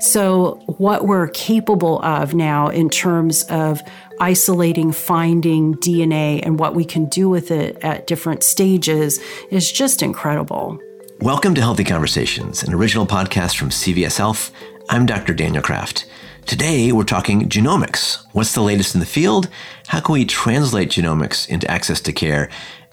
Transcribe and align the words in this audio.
So, 0.00 0.62
what 0.78 1.06
we're 1.06 1.26
capable 1.26 2.00
of 2.02 2.32
now 2.32 2.68
in 2.68 2.88
terms 2.88 3.42
of 3.44 3.82
isolating, 4.20 4.92
finding 4.92 5.74
DNA 5.74 6.40
and 6.44 6.56
what 6.56 6.76
we 6.76 6.84
can 6.84 7.06
do 7.06 7.28
with 7.28 7.50
it 7.50 7.76
at 7.82 8.06
different 8.06 8.44
stages 8.44 9.18
is 9.50 9.72
just 9.72 10.00
incredible. 10.00 10.78
Welcome 11.20 11.56
to 11.56 11.60
Healthy 11.60 11.82
Conversations, 11.82 12.62
an 12.62 12.74
original 12.74 13.06
podcast 13.06 13.56
from 13.56 13.70
CVS 13.70 14.18
Health. 14.18 14.52
I'm 14.88 15.04
Dr. 15.04 15.34
Daniel 15.34 15.64
Kraft. 15.64 16.06
Today, 16.46 16.92
we're 16.92 17.02
talking 17.02 17.48
genomics. 17.48 18.24
What's 18.30 18.54
the 18.54 18.62
latest 18.62 18.94
in 18.94 19.00
the 19.00 19.06
field? 19.06 19.48
How 19.88 19.98
can 19.98 20.12
we 20.12 20.24
translate 20.24 20.90
genomics 20.90 21.48
into 21.48 21.68
access 21.68 22.00
to 22.02 22.12
care? 22.12 22.50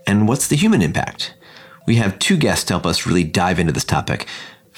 And 0.08 0.28
what's 0.28 0.48
the 0.48 0.56
human 0.56 0.82
impact? 0.82 1.36
We 1.86 1.98
have 1.98 2.18
two 2.18 2.36
guests 2.36 2.66
to 2.66 2.74
help 2.74 2.88
us 2.88 3.06
really 3.06 3.24
dive 3.24 3.60
into 3.60 3.74
this 3.74 3.86
topic. 3.86 4.28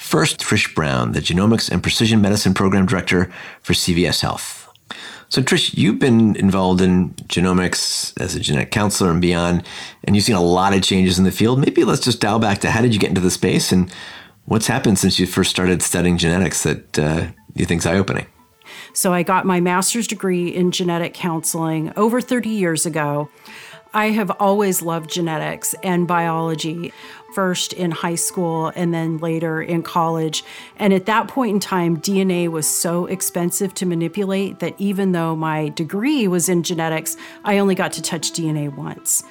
First, 0.08 0.40
Trish 0.40 0.74
Brown, 0.74 1.12
the 1.12 1.20
Genomics 1.20 1.70
and 1.70 1.82
Precision 1.82 2.22
Medicine 2.22 2.54
Program 2.54 2.86
Director 2.86 3.30
for 3.60 3.74
CVS 3.74 4.22
Health. 4.22 4.66
So, 5.28 5.42
Trish, 5.42 5.76
you've 5.76 5.98
been 5.98 6.34
involved 6.36 6.80
in 6.80 7.10
genomics 7.28 8.18
as 8.18 8.34
a 8.34 8.40
genetic 8.40 8.70
counselor 8.70 9.10
and 9.10 9.20
beyond, 9.20 9.64
and 10.04 10.16
you've 10.16 10.24
seen 10.24 10.34
a 10.34 10.40
lot 10.40 10.74
of 10.74 10.80
changes 10.80 11.18
in 11.18 11.26
the 11.26 11.30
field. 11.30 11.58
Maybe 11.58 11.84
let's 11.84 12.00
just 12.00 12.22
dial 12.22 12.38
back 12.38 12.60
to 12.60 12.70
how 12.70 12.80
did 12.80 12.94
you 12.94 12.98
get 12.98 13.10
into 13.10 13.20
the 13.20 13.30
space 13.30 13.70
and 13.70 13.92
what's 14.46 14.66
happened 14.66 14.98
since 14.98 15.18
you 15.18 15.26
first 15.26 15.50
started 15.50 15.82
studying 15.82 16.16
genetics 16.16 16.62
that 16.62 16.98
uh, 16.98 17.26
you 17.54 17.66
think 17.66 17.82
is 17.82 17.86
eye 17.86 17.98
opening? 17.98 18.24
So, 18.94 19.12
I 19.12 19.22
got 19.22 19.44
my 19.44 19.60
master's 19.60 20.06
degree 20.06 20.48
in 20.48 20.70
genetic 20.70 21.12
counseling 21.12 21.92
over 21.98 22.22
30 22.22 22.48
years 22.48 22.86
ago. 22.86 23.28
I 23.94 24.10
have 24.10 24.30
always 24.38 24.82
loved 24.82 25.10
genetics 25.10 25.74
and 25.82 26.06
biology 26.06 26.92
first 27.34 27.72
in 27.72 27.90
high 27.90 28.14
school 28.14 28.72
and 28.74 28.92
then 28.92 29.18
later 29.18 29.60
in 29.62 29.82
college. 29.82 30.42
And 30.78 30.92
at 30.92 31.06
that 31.06 31.28
point 31.28 31.54
in 31.54 31.60
time, 31.60 31.96
DNA 31.98 32.48
was 32.48 32.66
so 32.66 33.06
expensive 33.06 33.74
to 33.74 33.86
manipulate 33.86 34.60
that 34.60 34.74
even 34.78 35.12
though 35.12 35.36
my 35.36 35.68
degree 35.70 36.26
was 36.26 36.48
in 36.48 36.62
genetics, 36.62 37.16
I 37.44 37.58
only 37.58 37.74
got 37.74 37.92
to 37.92 38.02
touch 38.02 38.32
DNA 38.32 38.74
once. 38.74 39.22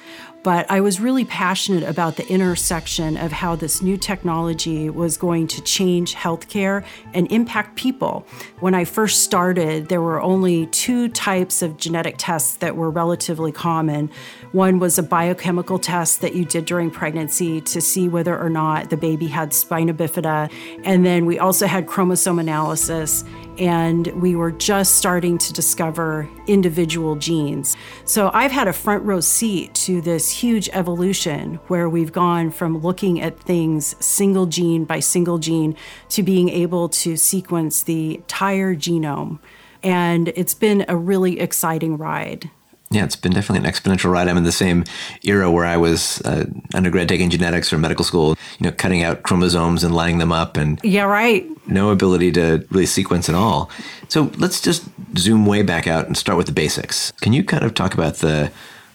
But 0.48 0.64
I 0.70 0.80
was 0.80 0.98
really 0.98 1.26
passionate 1.26 1.82
about 1.82 2.16
the 2.16 2.26
intersection 2.26 3.18
of 3.18 3.32
how 3.32 3.54
this 3.54 3.82
new 3.82 3.98
technology 3.98 4.88
was 4.88 5.18
going 5.18 5.46
to 5.48 5.60
change 5.60 6.14
healthcare 6.14 6.86
and 7.12 7.30
impact 7.30 7.76
people. 7.76 8.26
When 8.60 8.72
I 8.72 8.86
first 8.86 9.24
started, 9.24 9.90
there 9.90 10.00
were 10.00 10.22
only 10.22 10.64
two 10.68 11.10
types 11.10 11.60
of 11.60 11.76
genetic 11.76 12.14
tests 12.16 12.56
that 12.56 12.76
were 12.76 12.88
relatively 12.88 13.52
common. 13.52 14.10
One 14.52 14.78
was 14.78 14.98
a 14.98 15.02
biochemical 15.02 15.78
test 15.78 16.22
that 16.22 16.34
you 16.34 16.46
did 16.46 16.64
during 16.64 16.90
pregnancy 16.90 17.60
to 17.60 17.82
see 17.82 18.08
whether 18.08 18.34
or 18.34 18.48
not 18.48 18.88
the 18.88 18.96
baby 18.96 19.26
had 19.26 19.52
spina 19.52 19.92
bifida. 19.92 20.50
And 20.82 21.04
then 21.04 21.26
we 21.26 21.38
also 21.38 21.66
had 21.66 21.86
chromosome 21.86 22.38
analysis 22.38 23.22
and 23.58 24.06
we 24.20 24.36
were 24.36 24.52
just 24.52 24.96
starting 24.96 25.36
to 25.38 25.52
discover 25.52 26.28
individual 26.46 27.16
genes. 27.16 27.76
So 28.04 28.30
I've 28.32 28.52
had 28.52 28.68
a 28.68 28.72
front 28.72 29.04
row 29.04 29.20
seat 29.20 29.74
to 29.74 30.00
this 30.00 30.30
huge 30.30 30.68
evolution 30.72 31.56
where 31.66 31.88
we've 31.88 32.12
gone 32.12 32.50
from 32.50 32.78
looking 32.78 33.20
at 33.20 33.38
things 33.40 33.96
single 34.04 34.46
gene 34.46 34.84
by 34.84 35.00
single 35.00 35.38
gene 35.38 35.76
to 36.10 36.22
being 36.22 36.48
able 36.48 36.88
to 36.90 37.16
sequence 37.16 37.82
the 37.82 38.16
entire 38.16 38.74
genome. 38.74 39.38
And 39.82 40.28
it's 40.28 40.54
been 40.54 40.84
a 40.88 40.96
really 40.96 41.40
exciting 41.40 41.98
ride. 41.98 42.50
Yeah, 42.90 43.04
it's 43.04 43.16
been 43.16 43.32
definitely 43.32 43.68
an 43.68 43.72
exponential 43.72 44.10
ride. 44.10 44.28
I'm 44.28 44.38
in 44.38 44.44
the 44.44 44.52
same 44.52 44.84
era 45.22 45.50
where 45.50 45.66
I 45.66 45.76
was 45.76 46.22
uh, 46.22 46.46
undergrad 46.74 47.08
taking 47.08 47.28
genetics 47.28 47.70
or 47.70 47.78
medical 47.78 48.04
school, 48.04 48.30
you 48.58 48.64
know, 48.64 48.72
cutting 48.72 49.02
out 49.02 49.24
chromosomes 49.24 49.84
and 49.84 49.94
lining 49.94 50.18
them 50.18 50.32
up 50.32 50.56
and 50.56 50.80
Yeah, 50.82 51.04
right. 51.04 51.46
No 51.68 51.90
ability 51.90 52.32
to 52.32 52.66
really 52.70 52.86
sequence 52.86 53.28
at 53.28 53.34
all. 53.34 53.70
So, 54.08 54.30
let's 54.38 54.60
just 54.62 54.84
zoom 55.18 55.44
way 55.44 55.62
back 55.62 55.86
out 55.86 56.06
and 56.06 56.16
start 56.16 56.38
with 56.38 56.46
the 56.46 56.52
basics. 56.52 57.12
Can 57.20 57.34
you 57.34 57.44
kind 57.44 57.62
of 57.62 57.74
talk 57.74 57.92
about 57.92 58.16
the 58.16 58.50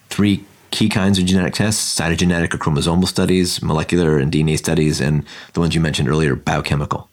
three 0.10 0.44
key 0.72 0.90
kinds 0.90 1.20
of 1.20 1.26
genetic 1.26 1.54
tests, 1.54 2.00
cytogenetic 2.00 2.52
or 2.52 2.58
chromosomal 2.58 3.08
studies, 3.08 3.62
molecular 3.62 4.18
and 4.18 4.32
DNA 4.32 4.58
studies, 4.58 5.00
and 5.00 5.24
the 5.54 5.60
ones 5.60 5.76
you 5.76 5.82
mentioned 5.82 6.10
earlier, 6.10 6.36
biochemical? 6.36 7.10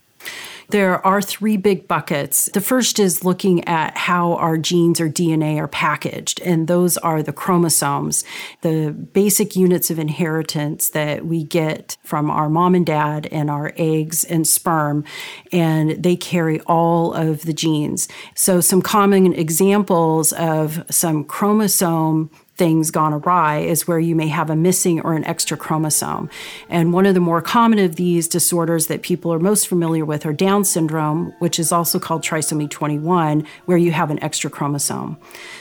There 0.71 1.05
are 1.05 1.21
three 1.21 1.57
big 1.57 1.89
buckets. 1.89 2.47
The 2.47 2.61
first 2.61 3.01
is 3.01 3.25
looking 3.25 3.67
at 3.67 3.97
how 3.97 4.35
our 4.35 4.57
genes 4.57 5.01
or 5.01 5.09
DNA 5.09 5.59
are 5.59 5.67
packaged, 5.67 6.41
and 6.43 6.69
those 6.69 6.97
are 6.99 7.25
the 7.25 7.33
chromosomes, 7.33 8.23
the 8.61 8.93
basic 8.93 9.57
units 9.57 9.91
of 9.91 9.99
inheritance 9.99 10.91
that 10.91 11.27
we 11.27 11.43
get 11.43 11.97
from 12.05 12.31
our 12.31 12.49
mom 12.49 12.77
and 12.77 12.87
dad 12.87 13.27
and 13.33 13.51
our 13.51 13.73
eggs 13.77 14.23
and 14.23 14.47
sperm, 14.47 15.03
and 15.51 16.01
they 16.01 16.15
carry 16.15 16.61
all 16.61 17.15
of 17.15 17.43
the 17.43 17.53
genes. 17.53 18.07
So, 18.37 18.61
some 18.61 18.81
common 18.81 19.33
examples 19.33 20.33
of 20.35 20.85
some 20.89 21.25
chromosome 21.25 22.31
things 22.60 22.91
gone 22.91 23.15
awry 23.15 23.60
is 23.60 23.88
where 23.88 23.98
you 23.98 24.15
may 24.15 24.28
have 24.28 24.50
a 24.50 24.54
missing 24.54 25.00
or 25.00 25.15
an 25.15 25.25
extra 25.25 25.56
chromosome. 25.56 26.28
And 26.69 26.93
one 26.93 27.06
of 27.06 27.15
the 27.15 27.21
more 27.21 27.41
common 27.41 27.78
of 27.78 27.97
these 27.97 28.28
disorders 28.28 28.88
that 28.88 29.00
people 29.00 29.32
are 29.32 29.38
most 29.38 29.66
familiar 29.66 30.04
with 30.04 30.26
are 30.26 30.34
Down 30.34 30.66
syndrome, 30.66 31.32
which 31.38 31.59
is 31.59 31.72
also 31.72 31.98
called 31.98 32.22
trisomy 32.22 32.69
21, 32.69 33.47
where 33.65 33.78
you 33.78 33.93
have 33.93 34.10
an 34.10 34.22
extra 34.22 34.50
chromosome. 34.50 35.16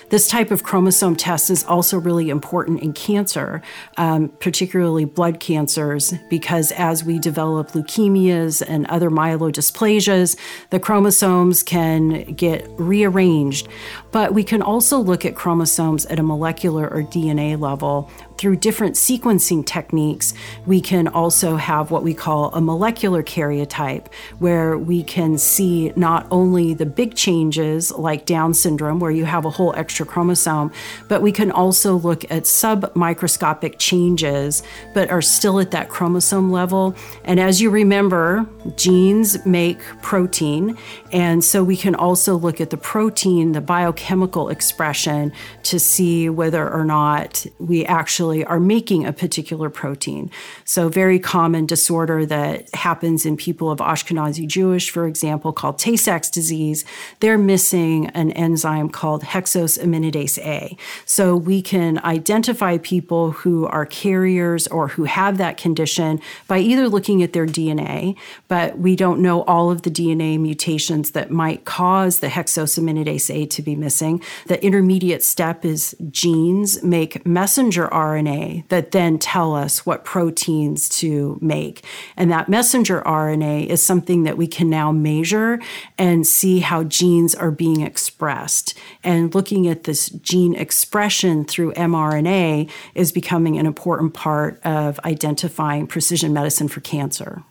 This 0.10 0.28
type 0.28 0.50
of 0.50 0.64
chromosome 0.64 1.16
test 1.16 1.52
is 1.52 1.64
also 1.64 2.00
really 2.00 2.30
important 2.30 2.82
in 2.82 2.94
cancer, 2.94 3.62
um, 3.98 4.30
particularly 4.40 5.06
blood 5.06 5.40
cancers, 5.40 6.14
because 6.30 6.72
as 6.72 7.04
we 7.04 7.20
develop 7.20 7.72
leukemias 7.72 8.64
and 8.68 8.88
other 8.88 9.12
myelodysplasias, 9.12 10.36
the 10.72 10.80
chromosomes 10.80 11.62
can 11.62 12.24
get 12.34 12.68
rearranged. 12.78 13.68
But 14.12 14.34
we 14.34 14.44
can 14.44 14.64
also 14.64 14.98
look 14.98 15.26
at 15.26 15.36
chromosomes 15.36 16.08
at 16.08 16.18
a 16.18 16.24
molecular 16.24 16.88
or 16.88 17.04
DNA 17.04 17.60
level 17.60 18.10
through 18.40 18.56
different 18.56 18.96
sequencing 18.96 19.66
techniques, 19.66 20.34
we 20.66 20.80
can 20.80 21.10
also 21.10 21.58
have 21.58 21.92
what 21.92 22.04
we 22.04 22.14
call 22.14 22.54
a 22.54 22.62
molecular 22.62 23.22
karyotype, 23.22 24.08
where 24.40 24.78
we 24.78 25.04
can 25.04 25.38
see 25.38 25.92
not 25.98 26.26
only 26.32 26.74
the 26.74 26.86
big 26.86 27.16
changes 27.16 27.92
like 27.92 28.26
Down 28.26 28.54
syndrome, 28.54 29.02
where 29.02 29.12
you 29.12 29.26
have 29.26 29.44
a 29.44 29.50
whole 29.50 29.74
extra 29.76 30.06
chromosome, 30.06 30.72
but 31.10 31.22
we 31.22 31.34
can 31.34 31.52
also 31.52 31.98
look 31.98 32.24
at 32.32 32.44
submicroscopic 32.44 33.78
changes, 33.78 34.64
but 34.94 35.10
are 35.10 35.22
still 35.22 35.60
at 35.60 35.72
that 35.72 35.90
chromosome 35.90 36.50
level. 36.50 36.96
And 37.26 37.42
as 37.42 37.60
you 37.60 37.70
remember, 37.70 38.48
genes 38.78 39.46
make 39.46 39.80
protein. 40.02 40.78
And 41.12 41.44
so 41.44 41.62
we 41.62 41.76
can 41.76 41.94
also 41.94 42.38
look 42.38 42.62
at 42.62 42.70
the 42.70 42.78
protein, 42.78 43.52
the 43.52 43.60
biochemical 43.60 44.48
expression, 44.48 45.34
to 45.64 45.78
see 45.78 46.30
whether 46.30 46.70
or 46.70 46.86
not 46.86 47.46
we 47.60 47.86
actually 47.86 48.29
actually 48.30 48.46
are 48.46 48.60
making 48.60 49.06
a 49.06 49.14
particular 49.14 49.70
protein. 49.70 50.30
So, 50.66 50.90
very 50.90 51.20
common 51.20 51.66
disorder 51.66 52.26
that 52.28 52.74
happens 52.76 53.26
in 53.26 53.38
people 53.38 53.72
of 53.72 53.80
Ashkenazi 53.80 54.48
Jewish, 54.48 54.92
for 54.92 55.08
example, 55.08 55.52
called 55.52 55.80
Tay 55.80 55.96
Sachs 55.96 56.30
disease, 56.30 56.86
they're 57.20 57.38
missing 57.38 58.08
an 58.14 58.32
enzyme 58.34 58.90
called 58.90 59.24
hexosaminidase 59.24 60.38
A. 60.40 60.78
So, 61.06 61.36
we 61.36 61.62
can 61.62 62.00
identify 62.04 62.78
people 62.78 63.32
who 63.32 63.66
are 63.68 63.86
carriers 63.86 64.68
or 64.68 64.90
who 64.90 65.06
have 65.06 65.38
that 65.38 65.58
condition 65.58 66.20
by 66.48 66.60
either 66.60 66.88
looking 66.88 67.24
at 67.24 67.34
their 67.34 67.48
DNA, 67.48 68.16
but 68.48 68.78
we 68.78 68.96
don't 68.96 69.22
know 69.22 69.44
all 69.44 69.72
of 69.72 69.82
the 69.82 69.92
DNA 69.92 70.40
mutations 70.40 71.12
that 71.12 71.32
might 71.32 71.66
cause 71.66 72.20
the 72.20 72.28
hexosaminidase 72.28 73.34
A 73.34 73.46
to 73.48 73.62
be 73.62 73.76
missing. 73.76 74.22
The 74.48 74.64
intermediate 74.64 75.24
step 75.24 75.66
is 75.66 75.96
genes 76.12 76.84
make 76.84 77.26
messenger 77.26 77.88
RNA 77.88 78.19
RNA 78.20 78.68
that 78.70 78.92
then 78.92 79.18
tell 79.18 79.56
us 79.56 79.86
what 79.86 80.04
proteins 80.04 80.90
to 80.90 81.38
make. 81.42 81.84
And 82.18 82.32
that 82.32 82.50
messenger 82.50 83.02
RNA 83.06 83.68
is 83.68 83.84
something 83.84 84.24
that 84.24 84.38
we 84.38 84.48
can 84.48 84.70
now 84.70 84.92
measure 84.92 85.60
and 85.98 86.26
see 86.26 86.60
how 86.60 86.84
genes 86.84 87.36
are 87.36 87.52
being 87.52 87.82
expressed. 87.82 88.78
And 89.04 89.34
looking 89.34 89.68
at 89.68 89.84
this 89.84 90.10
gene 90.10 90.56
expression 90.56 91.46
through 91.46 91.74
mRNA 91.74 92.70
is 92.96 93.12
becoming 93.12 93.58
an 93.58 93.66
important 93.66 94.14
part 94.14 94.62
of 94.66 95.00
identifying 95.06 95.88
precision 95.88 96.34
medicine 96.34 96.68
for 96.68 96.82
cancer. 96.82 97.44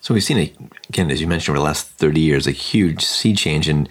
So 0.00 0.14
we've 0.14 0.24
seen, 0.24 0.38
a, 0.38 0.52
again, 0.88 1.10
as 1.10 1.20
you 1.20 1.26
mentioned, 1.26 1.54
over 1.54 1.58
the 1.58 1.64
last 1.64 1.88
30 1.88 2.20
years, 2.20 2.46
a 2.46 2.52
huge 2.52 3.04
sea 3.04 3.34
change 3.34 3.68
in 3.68 3.86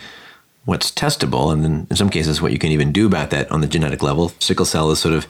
what's 0.65 0.91
testable, 0.91 1.51
and 1.51 1.63
then 1.63 1.87
in 1.89 1.95
some 1.95 2.09
cases, 2.09 2.41
what 2.41 2.51
you 2.51 2.59
can 2.59 2.71
even 2.71 2.91
do 2.91 3.05
about 3.05 3.29
that 3.31 3.51
on 3.51 3.61
the 3.61 3.67
genetic 3.67 4.03
level. 4.03 4.29
Sickle 4.39 4.65
cell 4.65 4.91
is 4.91 4.99
sort 4.99 5.13
of 5.13 5.27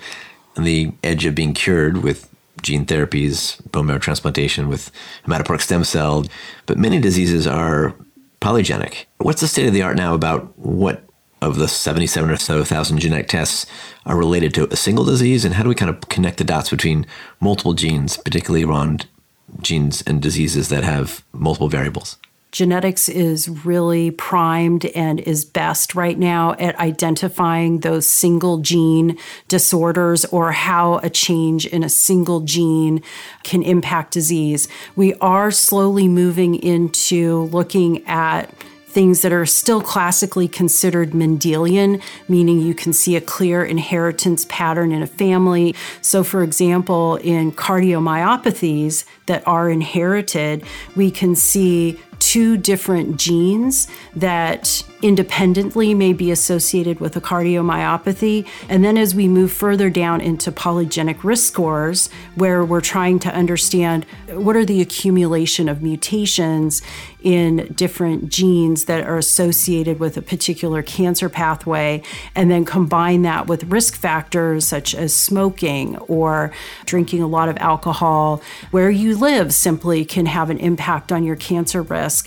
on 0.60 0.66
the 0.66 0.92
edge 1.06 1.26
of 1.26 1.34
being 1.36 1.54
cured 1.54 2.04
with 2.04 2.30
gene 2.62 2.86
therapies, 2.86 3.60
bone 3.72 3.86
marrow 3.86 3.98
transplantation, 3.98 4.68
with 4.68 4.92
hematopoietic 5.26 5.62
stem 5.62 5.86
cell. 5.86 6.26
But 6.66 6.78
many 6.78 7.00
diseases 7.00 7.48
are 7.48 7.96
polygenic. 8.42 9.06
What's 9.20 9.40
the 9.40 9.48
state 9.48 9.68
of 9.68 9.74
the 9.74 9.82
art 9.82 9.96
now 9.96 10.14
about 10.14 10.58
what 10.60 11.06
of 11.42 11.56
the 11.56 11.70
77 11.70 12.30
or 12.30 12.36
so 12.36 12.66
thousand 12.66 13.00
genetic 13.00 13.30
tests 13.30 13.66
are 14.06 14.18
related 14.18 14.54
to 14.56 14.68
a 14.70 14.76
single 14.76 15.06
disease? 15.06 15.46
And 15.46 15.56
how 15.56 15.64
do 15.64 15.70
we 15.70 15.76
kind 15.76 15.90
of 15.90 16.02
connect 16.10 16.40
the 16.40 16.44
dots 16.44 16.70
between 16.70 17.06
multiple 17.40 17.74
genes, 17.74 18.18
particularly 18.18 18.66
around 18.66 19.08
genes 19.62 20.02
and 20.02 20.22
diseases 20.22 20.68
that 20.68 20.84
have 20.84 21.24
multiple 21.32 21.70
variables? 21.70 22.18
Genetics 22.52 23.08
is 23.08 23.48
really 23.66 24.12
primed 24.12 24.86
and 24.86 25.20
is 25.20 25.46
best 25.46 25.94
right 25.94 26.18
now 26.18 26.54
at 26.54 26.78
identifying 26.80 27.80
those 27.80 28.08
single 28.08 28.58
gene 28.58 29.18
disorders 29.48 30.26
or 30.26 30.52
how 30.52 30.98
a 31.00 31.10
change 31.10 31.66
in 31.66 31.84
a 31.84 31.90
single 31.90 32.42
gene 32.42 33.02
can 33.44 33.62
impact 33.62 34.14
disease. 34.14 34.68
We 34.96 35.14
are 35.16 35.52
slowly 35.52 36.08
moving 36.08 36.56
into 36.56 37.44
looking 37.52 38.06
at 38.08 38.52
things 38.90 39.22
that 39.22 39.32
are 39.32 39.46
still 39.46 39.82
classically 39.82 40.48
considered 40.48 41.12
Mendelian, 41.12 42.02
meaning 42.28 42.60
you 42.60 42.74
can 42.74 42.92
see 42.92 43.16
a 43.16 43.22
clear 43.22 43.64
inheritance 43.64 44.48
pattern 44.50 44.92
in 44.92 45.04
a 45.04 45.08
family. 45.08 45.76
So, 46.02 46.24
for 46.24 46.42
example, 46.42 47.18
in 47.18 47.52
cardiomyopathies 47.52 49.06
that 49.28 49.48
are 49.48 49.70
inherited, 49.70 50.64
we 50.96 51.12
can 51.12 51.36
see 51.36 52.00
two 52.30 52.56
different 52.58 53.18
genes 53.18 53.88
that 54.16 54.84
independently 55.02 55.96
may 55.96 56.14
be 56.14 56.30
associated 56.30 57.00
with 57.00 57.16
a 57.16 57.22
cardiomyopathy. 57.22 58.46
And 58.68 58.86
then 58.86 59.00
as 59.00 59.16
we 59.16 59.28
move 59.28 59.52
further 59.52 59.90
down 59.90 60.22
into 60.22 60.52
polygenic 60.52 61.24
risk 61.24 61.52
scores, 61.52 62.08
where 62.36 62.64
we're 62.64 62.82
trying 62.82 63.18
to 63.20 63.34
understand 63.34 64.06
what 64.28 64.56
are 64.56 64.66
the 64.66 64.80
accumulation 64.80 65.68
of 65.68 65.82
mutations 65.82 66.84
in 67.22 67.74
different 67.74 68.30
genes 68.30 68.86
that 68.86 69.06
are 69.06 69.18
associated 69.18 70.00
with 70.00 70.16
a 70.16 70.22
particular 70.22 70.82
cancer 70.82 71.30
pathway, 71.30 72.02
and 72.36 72.52
then 72.52 72.64
combine 72.64 73.24
that 73.24 73.48
with 73.48 73.64
risk 73.66 73.96
factors 73.96 74.66
such 74.66 74.94
as 74.94 75.14
smoking 75.14 75.98
or 75.98 76.52
drinking 76.86 77.22
a 77.22 77.28
lot 77.28 77.50
of 77.50 77.58
alcohol, 77.58 78.42
where 78.72 78.90
you 78.90 79.18
live 79.18 79.54
simply 79.54 80.06
can 80.06 80.26
have 80.28 80.50
an 80.50 80.58
impact 80.60 81.12
on 81.12 81.24
your 81.24 81.36
cancer 81.36 81.82
risk. 81.82 82.19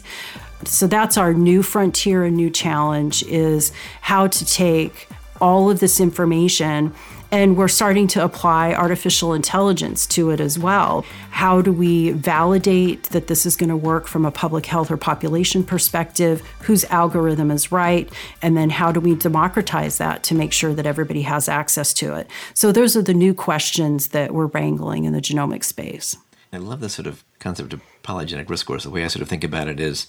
So 0.65 0.87
that's 0.87 1.17
our 1.17 1.35
new 1.35 1.63
frontier 1.63 2.25
and 2.25 2.37
new 2.37 2.51
challenge 2.51 3.23
is 3.25 3.73
how 4.01 4.29
to 4.29 4.45
take 4.45 5.09
all 5.41 5.71
of 5.71 5.81
this 5.81 5.99
information 6.01 6.95
and 7.33 7.57
we're 7.57 7.67
starting 7.67 8.07
to 8.09 8.23
apply 8.23 8.75
artificial 8.75 9.33
intelligence 9.33 10.07
to 10.09 10.29
it 10.31 10.39
as 10.39 10.59
well. 10.59 11.03
How 11.31 11.63
do 11.63 11.73
we 11.73 12.11
validate 12.11 13.05
that 13.05 13.27
this 13.27 13.47
is 13.47 13.57
going 13.57 13.71
to 13.71 13.77
work 13.77 14.07
from 14.07 14.27
a 14.27 14.31
public 14.31 14.67
health 14.67 14.91
or 14.91 14.99
population 14.99 15.65
perspective? 15.65 16.43
Whose 16.61 16.85
algorithm 16.85 17.51
is 17.51 17.73
right? 17.73 18.13
And 18.43 18.55
then 18.55 18.69
how 18.69 18.93
do 18.93 19.01
we 19.01 19.15
democratize 19.15 19.97
that 19.97 20.23
to 20.25 20.35
make 20.35 20.53
sure 20.53 20.75
that 20.75 20.85
everybody 20.85 21.23
has 21.23 21.49
access 21.49 21.95
to 21.95 22.15
it? 22.17 22.29
So, 22.53 22.71
those 22.71 22.99
are 22.99 23.03
the 23.03 23.15
new 23.15 23.33
questions 23.33 24.09
that 24.09 24.35
we're 24.35 24.47
wrangling 24.47 25.05
in 25.05 25.15
the 25.15 25.23
genomic 25.23 25.65
space. 25.65 26.19
I 26.53 26.59
love 26.59 26.81
this 26.81 26.93
sort 26.93 27.07
of 27.07 27.25
concept 27.39 27.73
of 27.73 27.81
polygenic 28.03 28.49
risk 28.49 28.65
scores. 28.65 28.85
The 28.85 28.91
way 28.91 29.05
I 29.05 29.09
sort 29.09 29.23
of 29.23 29.29
think 29.29 29.45
about 29.45 29.69
it 29.69 29.81
is 29.81 30.07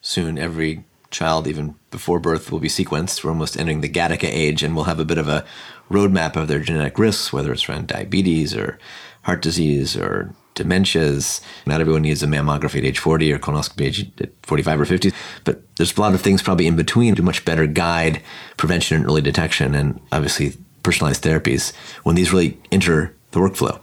soon 0.00 0.38
every 0.38 0.84
child, 1.10 1.46
even 1.46 1.74
before 1.90 2.18
birth, 2.18 2.50
will 2.50 2.60
be 2.60 2.68
sequenced. 2.68 3.22
We're 3.22 3.30
almost 3.30 3.56
entering 3.56 3.80
the 3.80 3.88
Gattaca 3.88 4.28
age, 4.28 4.62
and 4.62 4.74
we'll 4.74 4.84
have 4.84 5.00
a 5.00 5.04
bit 5.04 5.18
of 5.18 5.28
a 5.28 5.44
roadmap 5.90 6.36
of 6.36 6.48
their 6.48 6.60
genetic 6.60 6.98
risks, 6.98 7.32
whether 7.32 7.52
it's 7.52 7.68
around 7.68 7.86
diabetes 7.86 8.54
or 8.54 8.78
heart 9.22 9.42
disease 9.42 9.96
or 9.96 10.34
dementias. 10.54 11.40
Not 11.66 11.80
everyone 11.80 12.02
needs 12.02 12.22
a 12.22 12.26
mammography 12.26 12.78
at 12.78 12.84
age 12.84 12.98
40 12.98 13.32
or 13.32 13.38
colonoscopy 13.38 14.20
at 14.20 14.30
45 14.42 14.80
or 14.80 14.84
50, 14.84 15.12
but 15.44 15.62
there's 15.76 15.96
a 15.96 16.00
lot 16.00 16.14
of 16.14 16.20
things 16.20 16.42
probably 16.42 16.66
in 16.66 16.76
between 16.76 17.14
to 17.14 17.22
much 17.22 17.44
better 17.44 17.66
guide 17.66 18.22
prevention 18.56 18.96
and 18.96 19.06
early 19.06 19.22
detection, 19.22 19.74
and 19.74 20.00
obviously 20.12 20.54
personalized 20.82 21.24
therapies 21.24 21.74
when 22.02 22.14
these 22.14 22.32
really 22.32 22.58
enter 22.70 23.14
the 23.30 23.40
workflow 23.40 23.80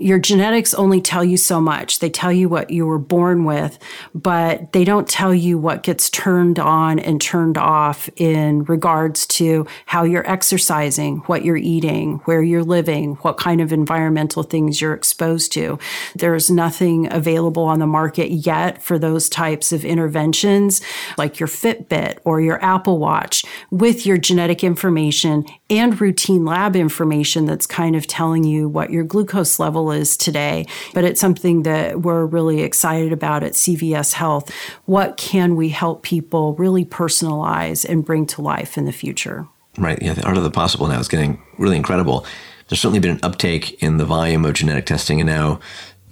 your 0.00 0.20
genetics 0.20 0.74
only 0.74 1.00
tell 1.00 1.24
you 1.24 1.36
so 1.36 1.60
much. 1.60 1.98
They 1.98 2.08
tell 2.08 2.32
you 2.32 2.48
what 2.48 2.70
you 2.70 2.86
were 2.86 3.00
born 3.00 3.44
with, 3.44 3.80
but 4.14 4.72
they 4.72 4.84
don't 4.84 5.08
tell 5.08 5.34
you 5.34 5.58
what 5.58 5.82
gets 5.82 6.08
turned 6.08 6.60
on 6.60 7.00
and 7.00 7.20
turned 7.20 7.58
off 7.58 8.08
in 8.14 8.62
regards 8.64 9.26
to 9.26 9.66
how 9.86 10.04
you're 10.04 10.28
exercising, 10.30 11.18
what 11.26 11.44
you're 11.44 11.56
eating, 11.56 12.18
where 12.26 12.42
you're 12.42 12.62
living, 12.62 13.16
what 13.16 13.38
kind 13.38 13.60
of 13.60 13.72
environmental 13.72 14.44
things 14.44 14.80
you're 14.80 14.94
exposed 14.94 15.52
to. 15.54 15.80
There's 16.14 16.48
nothing 16.48 17.12
available 17.12 17.64
on 17.64 17.80
the 17.80 17.86
market 17.86 18.30
yet 18.30 18.80
for 18.80 19.00
those 19.00 19.28
types 19.28 19.72
of 19.72 19.84
interventions, 19.84 20.80
like 21.16 21.40
your 21.40 21.48
Fitbit 21.48 22.18
or 22.24 22.40
your 22.40 22.62
Apple 22.64 22.98
Watch, 22.98 23.44
with 23.72 24.06
your 24.06 24.16
genetic 24.16 24.62
information 24.62 25.44
and 25.70 26.00
routine 26.00 26.44
lab 26.44 26.76
information 26.76 27.46
that's 27.46 27.66
kind 27.66 27.96
of 27.96 28.06
telling 28.06 28.44
you 28.44 28.68
what 28.68 28.90
your 28.90 29.02
glucose 29.02 29.58
level 29.58 29.87
is 29.90 30.16
today, 30.16 30.66
but 30.94 31.04
it's 31.04 31.20
something 31.20 31.62
that 31.62 32.02
we're 32.02 32.26
really 32.26 32.62
excited 32.62 33.12
about 33.12 33.42
at 33.42 33.52
CVS 33.52 34.12
Health. 34.12 34.50
What 34.84 35.16
can 35.16 35.56
we 35.56 35.68
help 35.68 36.02
people 36.02 36.54
really 36.54 36.84
personalize 36.84 37.88
and 37.88 38.04
bring 38.04 38.26
to 38.26 38.42
life 38.42 38.78
in 38.78 38.84
the 38.84 38.92
future? 38.92 39.46
Right. 39.76 40.00
Yeah, 40.02 40.14
the 40.14 40.26
art 40.26 40.36
of 40.36 40.42
the 40.42 40.50
possible 40.50 40.88
now 40.88 40.98
is 40.98 41.08
getting 41.08 41.42
really 41.56 41.76
incredible. 41.76 42.26
There's 42.68 42.80
certainly 42.80 42.98
been 42.98 43.12
an 43.12 43.20
uptake 43.22 43.82
in 43.82 43.96
the 43.96 44.04
volume 44.04 44.44
of 44.44 44.54
genetic 44.54 44.86
testing 44.86 45.20
and 45.20 45.28
now 45.28 45.60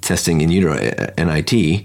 testing 0.00 0.40
in 0.40 0.50
utero, 0.50 0.74
uh, 0.74 1.10
NIT. 1.18 1.84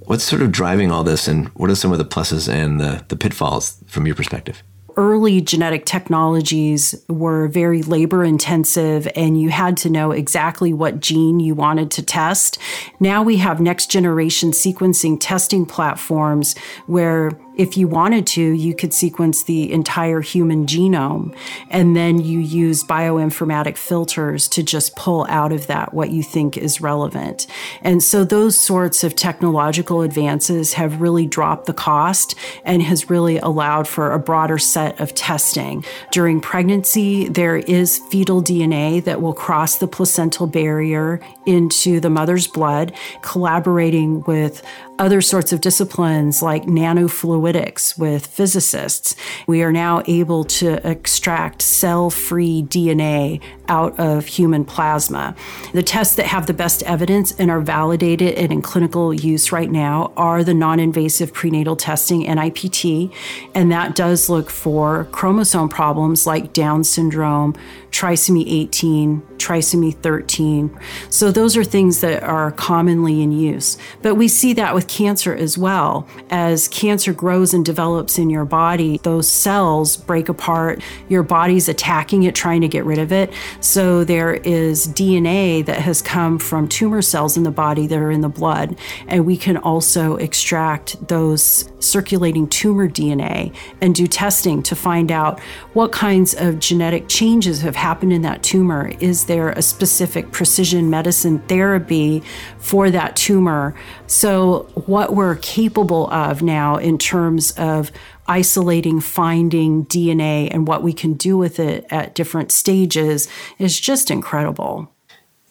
What's 0.00 0.24
sort 0.24 0.42
of 0.42 0.52
driving 0.52 0.90
all 0.90 1.04
this, 1.04 1.28
and 1.28 1.48
what 1.50 1.70
are 1.70 1.74
some 1.74 1.92
of 1.92 1.98
the 1.98 2.04
pluses 2.04 2.52
and 2.52 2.80
the, 2.80 3.04
the 3.08 3.16
pitfalls 3.16 3.82
from 3.86 4.06
your 4.06 4.14
perspective? 4.14 4.62
Early 4.96 5.40
genetic 5.40 5.84
technologies 5.84 6.94
were 7.08 7.48
very 7.48 7.82
labor 7.82 8.24
intensive 8.24 9.08
and 9.16 9.40
you 9.40 9.50
had 9.50 9.76
to 9.78 9.90
know 9.90 10.10
exactly 10.10 10.72
what 10.72 11.00
gene 11.00 11.40
you 11.40 11.54
wanted 11.54 11.90
to 11.92 12.02
test. 12.02 12.58
Now 13.00 13.22
we 13.22 13.36
have 13.36 13.60
next 13.60 13.90
generation 13.90 14.50
sequencing 14.50 15.18
testing 15.20 15.66
platforms 15.66 16.56
where 16.86 17.32
if 17.56 17.76
you 17.76 17.86
wanted 17.86 18.26
to, 18.28 18.42
you 18.42 18.74
could 18.74 18.94
sequence 18.94 19.44
the 19.44 19.72
entire 19.72 20.20
human 20.20 20.66
genome 20.66 21.34
and 21.70 21.94
then 21.94 22.20
you 22.20 22.38
use 22.38 22.82
bioinformatic 22.84 23.76
filters 23.76 24.48
to 24.48 24.62
just 24.62 24.96
pull 24.96 25.26
out 25.28 25.52
of 25.52 25.66
that 25.66 25.92
what 25.92 26.10
you 26.10 26.22
think 26.22 26.56
is 26.56 26.80
relevant. 26.80 27.46
And 27.82 28.02
so 28.02 28.24
those 28.24 28.58
sorts 28.58 29.04
of 29.04 29.14
technological 29.14 30.02
advances 30.02 30.74
have 30.74 31.00
really 31.00 31.26
dropped 31.26 31.66
the 31.66 31.74
cost 31.74 32.34
and 32.64 32.82
has 32.82 33.10
really 33.10 33.38
allowed 33.38 33.86
for 33.86 34.12
a 34.12 34.18
broader 34.18 34.58
set 34.58 34.98
of 35.00 35.14
testing. 35.14 35.84
During 36.10 36.40
pregnancy, 36.40 37.28
there 37.28 37.56
is 37.56 37.98
fetal 38.10 38.42
DNA 38.42 39.02
that 39.04 39.20
will 39.20 39.34
cross 39.34 39.78
the 39.78 39.88
placental 39.88 40.46
barrier 40.46 41.20
into 41.46 42.00
the 42.00 42.10
mother's 42.10 42.46
blood, 42.46 42.92
collaborating 43.22 44.22
with 44.22 44.62
other 44.98 45.20
sorts 45.20 45.52
of 45.52 45.60
disciplines 45.60 46.42
like 46.42 46.64
nanofluidics 46.64 47.98
with 47.98 48.26
physicists. 48.26 49.16
We 49.46 49.62
are 49.62 49.72
now 49.72 50.02
able 50.06 50.44
to 50.44 50.86
extract 50.88 51.62
cell 51.62 52.10
free 52.10 52.62
DNA 52.62 53.40
out 53.72 53.98
of 53.98 54.26
human 54.26 54.66
plasma. 54.66 55.34
The 55.72 55.82
tests 55.82 56.14
that 56.16 56.26
have 56.26 56.46
the 56.46 56.52
best 56.52 56.82
evidence 56.82 57.32
and 57.32 57.50
are 57.50 57.60
validated 57.60 58.34
and 58.34 58.52
in 58.52 58.60
clinical 58.60 59.14
use 59.14 59.50
right 59.50 59.70
now 59.70 60.12
are 60.14 60.44
the 60.44 60.52
non 60.52 60.78
invasive 60.78 61.32
prenatal 61.32 61.74
testing, 61.74 62.20
NIPT, 62.20 63.10
and 63.54 63.72
that 63.72 63.94
does 63.94 64.28
look 64.28 64.50
for 64.50 65.04
chromosome 65.10 65.70
problems 65.70 66.26
like 66.26 66.52
Down 66.52 66.84
syndrome, 66.84 67.54
trisomy 67.90 68.44
18, 68.46 69.22
trisomy 69.36 69.94
13. 69.94 70.76
So 71.10 71.30
those 71.30 71.56
are 71.56 71.64
things 71.64 72.00
that 72.00 72.22
are 72.22 72.52
commonly 72.52 73.22
in 73.22 73.32
use. 73.32 73.78
But 74.02 74.14
we 74.14 74.28
see 74.28 74.52
that 74.54 74.74
with 74.74 74.88
cancer 74.88 75.34
as 75.34 75.56
well. 75.58 76.06
As 76.30 76.68
cancer 76.68 77.12
grows 77.12 77.52
and 77.54 77.64
develops 77.64 78.18
in 78.18 78.30
your 78.30 78.44
body, 78.44 78.98
those 79.02 79.28
cells 79.28 79.96
break 79.96 80.28
apart. 80.28 80.82
Your 81.08 81.22
body's 81.22 81.68
attacking 81.68 82.22
it, 82.24 82.34
trying 82.34 82.60
to 82.62 82.68
get 82.68 82.84
rid 82.84 82.98
of 82.98 83.12
it. 83.12 83.32
So 83.62 84.02
there 84.02 84.34
is 84.34 84.88
DNA 84.88 85.64
that 85.66 85.78
has 85.78 86.02
come 86.02 86.40
from 86.40 86.66
tumor 86.66 87.00
cells 87.00 87.36
in 87.36 87.44
the 87.44 87.52
body 87.52 87.86
that 87.86 87.96
are 87.96 88.10
in 88.10 88.20
the 88.20 88.28
blood. 88.28 88.76
And 89.06 89.24
we 89.24 89.36
can 89.36 89.56
also 89.56 90.16
extract 90.16 91.06
those 91.06 91.70
circulating 91.78 92.48
tumor 92.48 92.88
DNA 92.88 93.54
and 93.80 93.94
do 93.94 94.08
testing 94.08 94.64
to 94.64 94.74
find 94.74 95.12
out 95.12 95.38
what 95.74 95.92
kinds 95.92 96.34
of 96.34 96.58
genetic 96.58 97.08
changes 97.08 97.60
have 97.60 97.76
happened 97.76 98.12
in 98.12 98.22
that 98.22 98.42
tumor. 98.42 98.90
Is 98.98 99.26
there 99.26 99.50
a 99.50 99.62
specific 99.62 100.32
precision 100.32 100.90
medicine 100.90 101.38
therapy 101.46 102.24
for 102.58 102.90
that 102.90 103.14
tumor? 103.14 103.76
So, 104.08 104.68
what 104.86 105.14
we're 105.14 105.36
capable 105.36 106.10
of 106.10 106.42
now 106.42 106.76
in 106.76 106.98
terms 106.98 107.52
of 107.52 107.92
isolating, 108.26 109.00
finding 109.00 109.84
DNA 109.86 110.48
and 110.52 110.66
what 110.66 110.82
we 110.82 110.92
can 110.92 111.14
do 111.14 111.36
with 111.36 111.58
it 111.58 111.86
at 111.90 112.14
different 112.14 112.52
stages 112.52 113.28
is 113.58 113.78
just 113.80 114.10
incredible. 114.10 114.92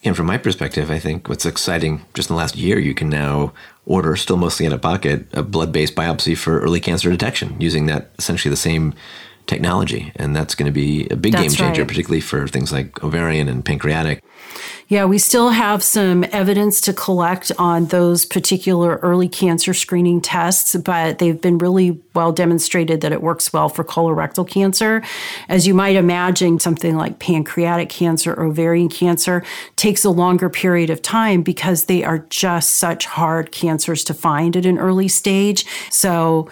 And 0.04 0.16
from 0.18 0.26
my 0.26 0.38
perspective, 0.38 0.90
I 0.90 0.98
think 0.98 1.30
what's 1.30 1.46
exciting 1.46 2.04
just 2.14 2.30
in 2.30 2.36
the 2.36 2.38
last 2.38 2.56
year, 2.56 2.80
you 2.80 2.96
can 2.96 3.10
now 3.10 3.54
order, 3.86 4.16
still 4.16 4.38
mostly 4.38 4.66
out 4.66 4.74
of 4.74 4.82
pocket, 4.82 5.28
a 5.34 5.44
blood 5.44 5.72
based 5.72 5.96
biopsy 5.96 6.36
for 6.36 6.60
early 6.60 6.80
cancer 6.80 7.10
detection 7.10 7.60
using 7.60 7.86
that 7.86 8.12
essentially 8.18 8.50
the 8.50 8.56
same 8.58 8.94
technology. 9.46 10.12
And 10.16 10.36
that's 10.36 10.56
going 10.56 10.66
to 10.66 10.72
be 10.72 11.08
a 11.10 11.16
big 11.16 11.34
that's 11.34 11.44
game 11.44 11.52
changer, 11.52 11.82
right. 11.82 11.88
particularly 11.88 12.22
for 12.22 12.48
things 12.48 12.72
like 12.72 13.04
ovarian 13.04 13.48
and 13.48 13.64
pancreatic. 13.64 14.24
Yeah, 14.92 15.06
we 15.06 15.20
still 15.20 15.52
have 15.52 15.84
some 15.84 16.26
evidence 16.34 16.82
to 16.82 16.92
collect 16.92 17.50
on 17.58 17.86
those 17.86 18.26
particular 18.26 18.98
early 18.98 19.30
cancer 19.30 19.74
screening 19.74 20.20
tests, 20.20 20.76
but 20.76 21.18
they've 21.18 21.40
been 21.40 21.60
really 21.60 22.02
well 22.14 22.34
demonstrated 22.34 23.00
that 23.00 23.14
it 23.14 23.22
works 23.22 23.54
well 23.54 23.70
for 23.70 23.86
colorectal 23.86 24.46
cancer. 24.46 25.02
As 25.48 25.66
you 25.66 25.74
might 25.74 25.96
imagine, 25.96 26.60
something 26.60 26.98
like 26.98 27.20
pancreatic 27.20 27.88
cancer 27.88 28.34
or 28.34 28.48
ovarian 28.48 28.90
cancer 28.90 29.46
takes 29.78 30.04
a 30.04 30.10
longer 30.10 30.50
period 30.50 30.90
of 30.90 31.02
time 31.02 31.42
because 31.42 31.86
they 31.86 32.04
are 32.04 32.26
just 32.28 32.72
such 32.72 33.06
hard 33.06 33.54
cancers 33.54 34.04
to 34.04 34.14
find 34.14 34.58
at 34.58 34.66
an 34.66 34.78
early 34.78 35.08
stage. 35.08 35.66
So, 35.90 36.50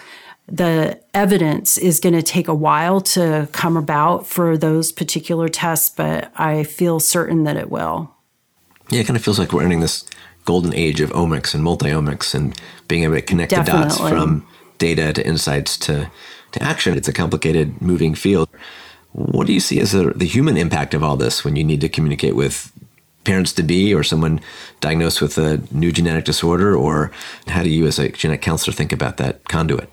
the 0.47 0.97
evidence 1.13 1.77
is 1.77 1.99
going 1.99 2.15
to 2.15 2.23
take 2.23 2.47
a 2.47 2.55
while 2.55 3.01
to 3.01 3.49
come 3.51 3.75
about 3.75 4.25
for 4.25 4.57
those 4.57 4.93
particular 4.93 5.49
tests, 5.49 5.89
but 5.89 6.31
I 6.37 6.63
feel 6.63 7.01
certain 7.01 7.43
that 7.43 7.57
it 7.57 7.69
will. 7.69 8.15
Yeah, 8.89 9.01
it 9.01 9.07
kind 9.07 9.17
of 9.17 9.23
feels 9.23 9.39
like 9.39 9.51
we're 9.51 9.63
entering 9.63 9.81
this 9.81 10.05
golden 10.45 10.73
age 10.73 10.99
of 10.99 11.11
omics 11.11 11.53
and 11.53 11.63
multi-omics 11.63 12.33
and 12.33 12.59
being 12.87 13.03
able 13.03 13.15
to 13.15 13.21
connect 13.21 13.51
Definitely. 13.51 13.81
the 13.81 13.87
dots 13.87 13.97
from 13.99 14.47
data 14.79 15.13
to 15.13 15.25
insights 15.25 15.77
to, 15.77 16.09
to 16.53 16.63
action. 16.63 16.97
It's 16.97 17.07
a 17.07 17.13
complicated, 17.13 17.81
moving 17.81 18.15
field. 18.15 18.49
What 19.11 19.47
do 19.47 19.53
you 19.53 19.59
see 19.59 19.79
as 19.79 19.91
the, 19.91 20.11
the 20.15 20.25
human 20.25 20.57
impact 20.57 20.93
of 20.93 21.03
all 21.03 21.17
this 21.17 21.43
when 21.43 21.55
you 21.55 21.63
need 21.63 21.81
to 21.81 21.89
communicate 21.89 22.35
with 22.35 22.71
parents 23.25 23.53
to 23.53 23.63
be 23.63 23.93
or 23.93 24.03
someone 24.03 24.39
diagnosed 24.79 25.21
with 25.21 25.37
a 25.37 25.61
new 25.71 25.91
genetic 25.91 26.25
disorder? 26.25 26.75
Or 26.75 27.11
how 27.47 27.63
do 27.63 27.69
you, 27.69 27.85
as 27.85 27.99
a 27.99 28.09
genetic 28.09 28.41
counselor, 28.41 28.73
think 28.73 28.91
about 28.91 29.17
that 29.17 29.43
conduit? 29.45 29.89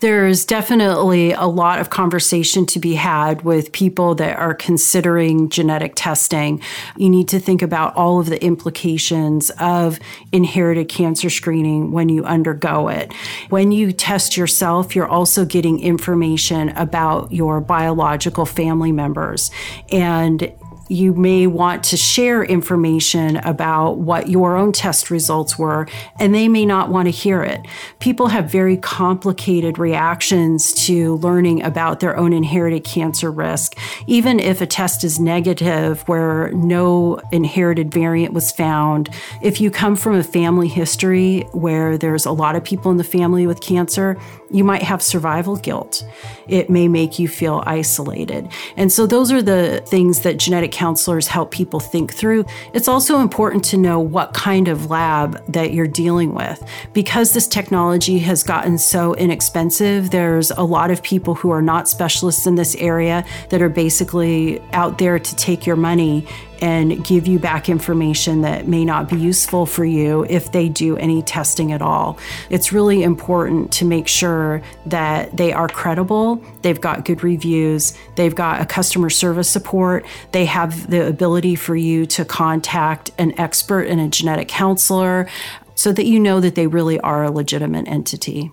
There's 0.00 0.44
definitely 0.44 1.32
a 1.32 1.44
lot 1.44 1.78
of 1.78 1.90
conversation 1.90 2.64
to 2.66 2.78
be 2.78 2.94
had 2.94 3.42
with 3.42 3.70
people 3.72 4.14
that 4.16 4.38
are 4.38 4.54
considering 4.54 5.48
genetic 5.50 5.92
testing. 5.94 6.60
You 6.96 7.10
need 7.10 7.28
to 7.28 7.38
think 7.38 7.60
about 7.60 7.94
all 7.96 8.18
of 8.18 8.26
the 8.26 8.42
implications 8.42 9.50
of 9.60 9.98
inherited 10.32 10.88
cancer 10.88 11.28
screening 11.28 11.92
when 11.92 12.08
you 12.08 12.24
undergo 12.24 12.88
it. 12.88 13.12
When 13.50 13.72
you 13.72 13.92
test 13.92 14.36
yourself, 14.36 14.96
you're 14.96 15.08
also 15.08 15.44
getting 15.44 15.80
information 15.80 16.70
about 16.70 17.30
your 17.30 17.60
biological 17.60 18.46
family 18.46 18.92
members. 18.92 19.50
And 19.92 20.50
you 20.90 21.14
may 21.14 21.46
want 21.46 21.84
to 21.84 21.96
share 21.96 22.42
information 22.42 23.36
about 23.36 23.98
what 23.98 24.28
your 24.28 24.56
own 24.56 24.72
test 24.72 25.10
results 25.10 25.58
were, 25.58 25.86
and 26.18 26.34
they 26.34 26.48
may 26.48 26.66
not 26.66 26.90
want 26.90 27.06
to 27.06 27.10
hear 27.10 27.42
it. 27.42 27.60
People 28.00 28.26
have 28.26 28.50
very 28.50 28.76
complicated 28.76 29.78
reactions 29.78 30.72
to 30.86 31.14
learning 31.16 31.62
about 31.62 32.00
their 32.00 32.16
own 32.16 32.32
inherited 32.32 32.82
cancer 32.82 33.30
risk. 33.30 33.78
Even 34.06 34.40
if 34.40 34.60
a 34.60 34.66
test 34.66 35.04
is 35.04 35.20
negative 35.20 36.02
where 36.08 36.50
no 36.52 37.20
inherited 37.30 37.92
variant 37.92 38.34
was 38.34 38.50
found, 38.50 39.08
if 39.42 39.60
you 39.60 39.70
come 39.70 39.94
from 39.94 40.14
a 40.14 40.24
family 40.24 40.68
history 40.68 41.42
where 41.52 41.96
there's 41.96 42.26
a 42.26 42.32
lot 42.32 42.56
of 42.56 42.64
people 42.64 42.90
in 42.90 42.96
the 42.96 43.04
family 43.04 43.46
with 43.46 43.60
cancer, 43.60 44.16
you 44.50 44.64
might 44.64 44.82
have 44.82 45.02
survival 45.02 45.56
guilt. 45.56 46.04
It 46.48 46.68
may 46.68 46.88
make 46.88 47.18
you 47.18 47.28
feel 47.28 47.62
isolated. 47.66 48.50
And 48.76 48.90
so, 48.90 49.06
those 49.06 49.30
are 49.30 49.42
the 49.42 49.82
things 49.86 50.20
that 50.20 50.38
genetic 50.38 50.72
counselors 50.80 51.28
help 51.28 51.50
people 51.50 51.78
think 51.78 52.10
through. 52.10 52.42
It's 52.72 52.88
also 52.88 53.20
important 53.20 53.62
to 53.64 53.76
know 53.76 54.00
what 54.00 54.32
kind 54.32 54.66
of 54.66 54.88
lab 54.88 55.44
that 55.52 55.74
you're 55.74 55.86
dealing 55.86 56.32
with. 56.34 56.58
Because 56.94 57.34
this 57.34 57.46
technology 57.46 58.18
has 58.20 58.42
gotten 58.42 58.78
so 58.78 59.14
inexpensive, 59.16 60.10
there's 60.10 60.50
a 60.52 60.62
lot 60.62 60.90
of 60.90 61.02
people 61.02 61.34
who 61.34 61.50
are 61.50 61.60
not 61.60 61.86
specialists 61.86 62.46
in 62.46 62.54
this 62.54 62.74
area 62.76 63.26
that 63.50 63.60
are 63.60 63.68
basically 63.68 64.58
out 64.72 64.96
there 64.96 65.18
to 65.18 65.36
take 65.36 65.66
your 65.66 65.76
money 65.76 66.26
and 66.60 67.04
give 67.04 67.26
you 67.26 67.38
back 67.38 67.68
information 67.68 68.42
that 68.42 68.68
may 68.68 68.84
not 68.84 69.08
be 69.08 69.16
useful 69.16 69.66
for 69.66 69.84
you 69.84 70.24
if 70.28 70.52
they 70.52 70.68
do 70.68 70.96
any 70.96 71.22
testing 71.22 71.72
at 71.72 71.82
all. 71.82 72.18
It's 72.50 72.72
really 72.72 73.02
important 73.02 73.72
to 73.72 73.84
make 73.84 74.08
sure 74.08 74.62
that 74.86 75.36
they 75.36 75.52
are 75.52 75.68
credible, 75.68 76.44
they've 76.62 76.80
got 76.80 77.04
good 77.04 77.22
reviews, 77.22 77.94
they've 78.16 78.34
got 78.34 78.60
a 78.60 78.66
customer 78.66 79.10
service 79.10 79.48
support, 79.48 80.04
they 80.32 80.44
have 80.44 80.90
the 80.90 81.06
ability 81.06 81.54
for 81.54 81.76
you 81.76 82.06
to 82.06 82.24
contact 82.24 83.10
an 83.18 83.38
expert 83.38 83.86
and 83.86 84.00
a 84.00 84.08
genetic 84.08 84.48
counselor 84.48 85.28
so 85.74 85.92
that 85.92 86.04
you 86.04 86.20
know 86.20 86.40
that 86.40 86.54
they 86.56 86.66
really 86.66 87.00
are 87.00 87.24
a 87.24 87.30
legitimate 87.30 87.88
entity. 87.88 88.52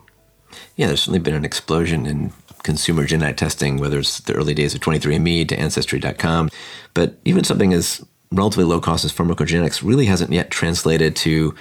Yeah, 0.77 0.87
there's 0.87 1.01
certainly 1.01 1.19
been 1.19 1.33
an 1.33 1.43
explosion 1.43 2.05
in 2.05 2.31
consumer 2.67 3.05
genetic 3.05 3.37
testing, 3.37 3.77
whether 3.77 3.97
it's 3.97 4.19
the 4.19 4.33
early 4.33 4.53
days 4.53 4.75
of 4.75 4.81
23andMe 4.81 5.47
to 5.47 5.57
Ancestry.com. 5.57 6.49
But 6.93 7.17
even 7.23 7.45
something 7.45 7.73
as 7.73 8.05
relatively 8.33 8.65
low 8.65 8.81
cost 8.81 9.05
as 9.05 9.13
pharmacogenetics 9.13 9.81
really 9.81 10.05
hasn't 10.05 10.33
yet 10.33 10.51
translated 10.51 11.15
to 11.15 11.55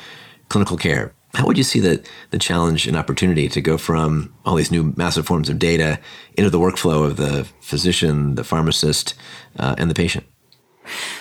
clinical 0.49 0.77
care. 0.77 1.15
How 1.35 1.47
would 1.47 1.57
you 1.57 1.63
see 1.63 1.79
the, 1.79 2.05
the 2.33 2.41
challenge 2.41 2.89
and 2.89 2.97
opportunity 2.97 3.49
to 3.49 3.61
go 3.61 3.79
from 3.79 4.35
all 4.45 4.57
these 4.57 4.73
new 4.73 4.93
massive 4.97 5.27
forms 5.29 5.49
of 5.49 5.61
data 5.61 6.01
into 6.37 6.51
the 6.51 6.59
workflow 6.59 7.07
of 7.07 7.17
the 7.17 7.47
physician, 7.61 8.35
the 8.35 8.43
pharmacist, 8.43 9.15
uh, 9.61 9.77
and 9.79 9.89
the 9.89 9.95
patient? 9.95 10.25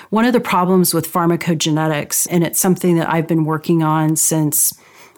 One 0.09 0.25
of 0.25 0.33
the 0.33 0.39
problems 0.39 0.95
with 0.95 1.11
pharmacogenetics, 1.11 2.27
and 2.31 2.43
it's 2.43 2.59
something 2.59 2.97
that 2.97 3.07
I've 3.07 3.27
been 3.27 3.45
working 3.45 3.83
on 3.83 4.15
since 4.15 4.73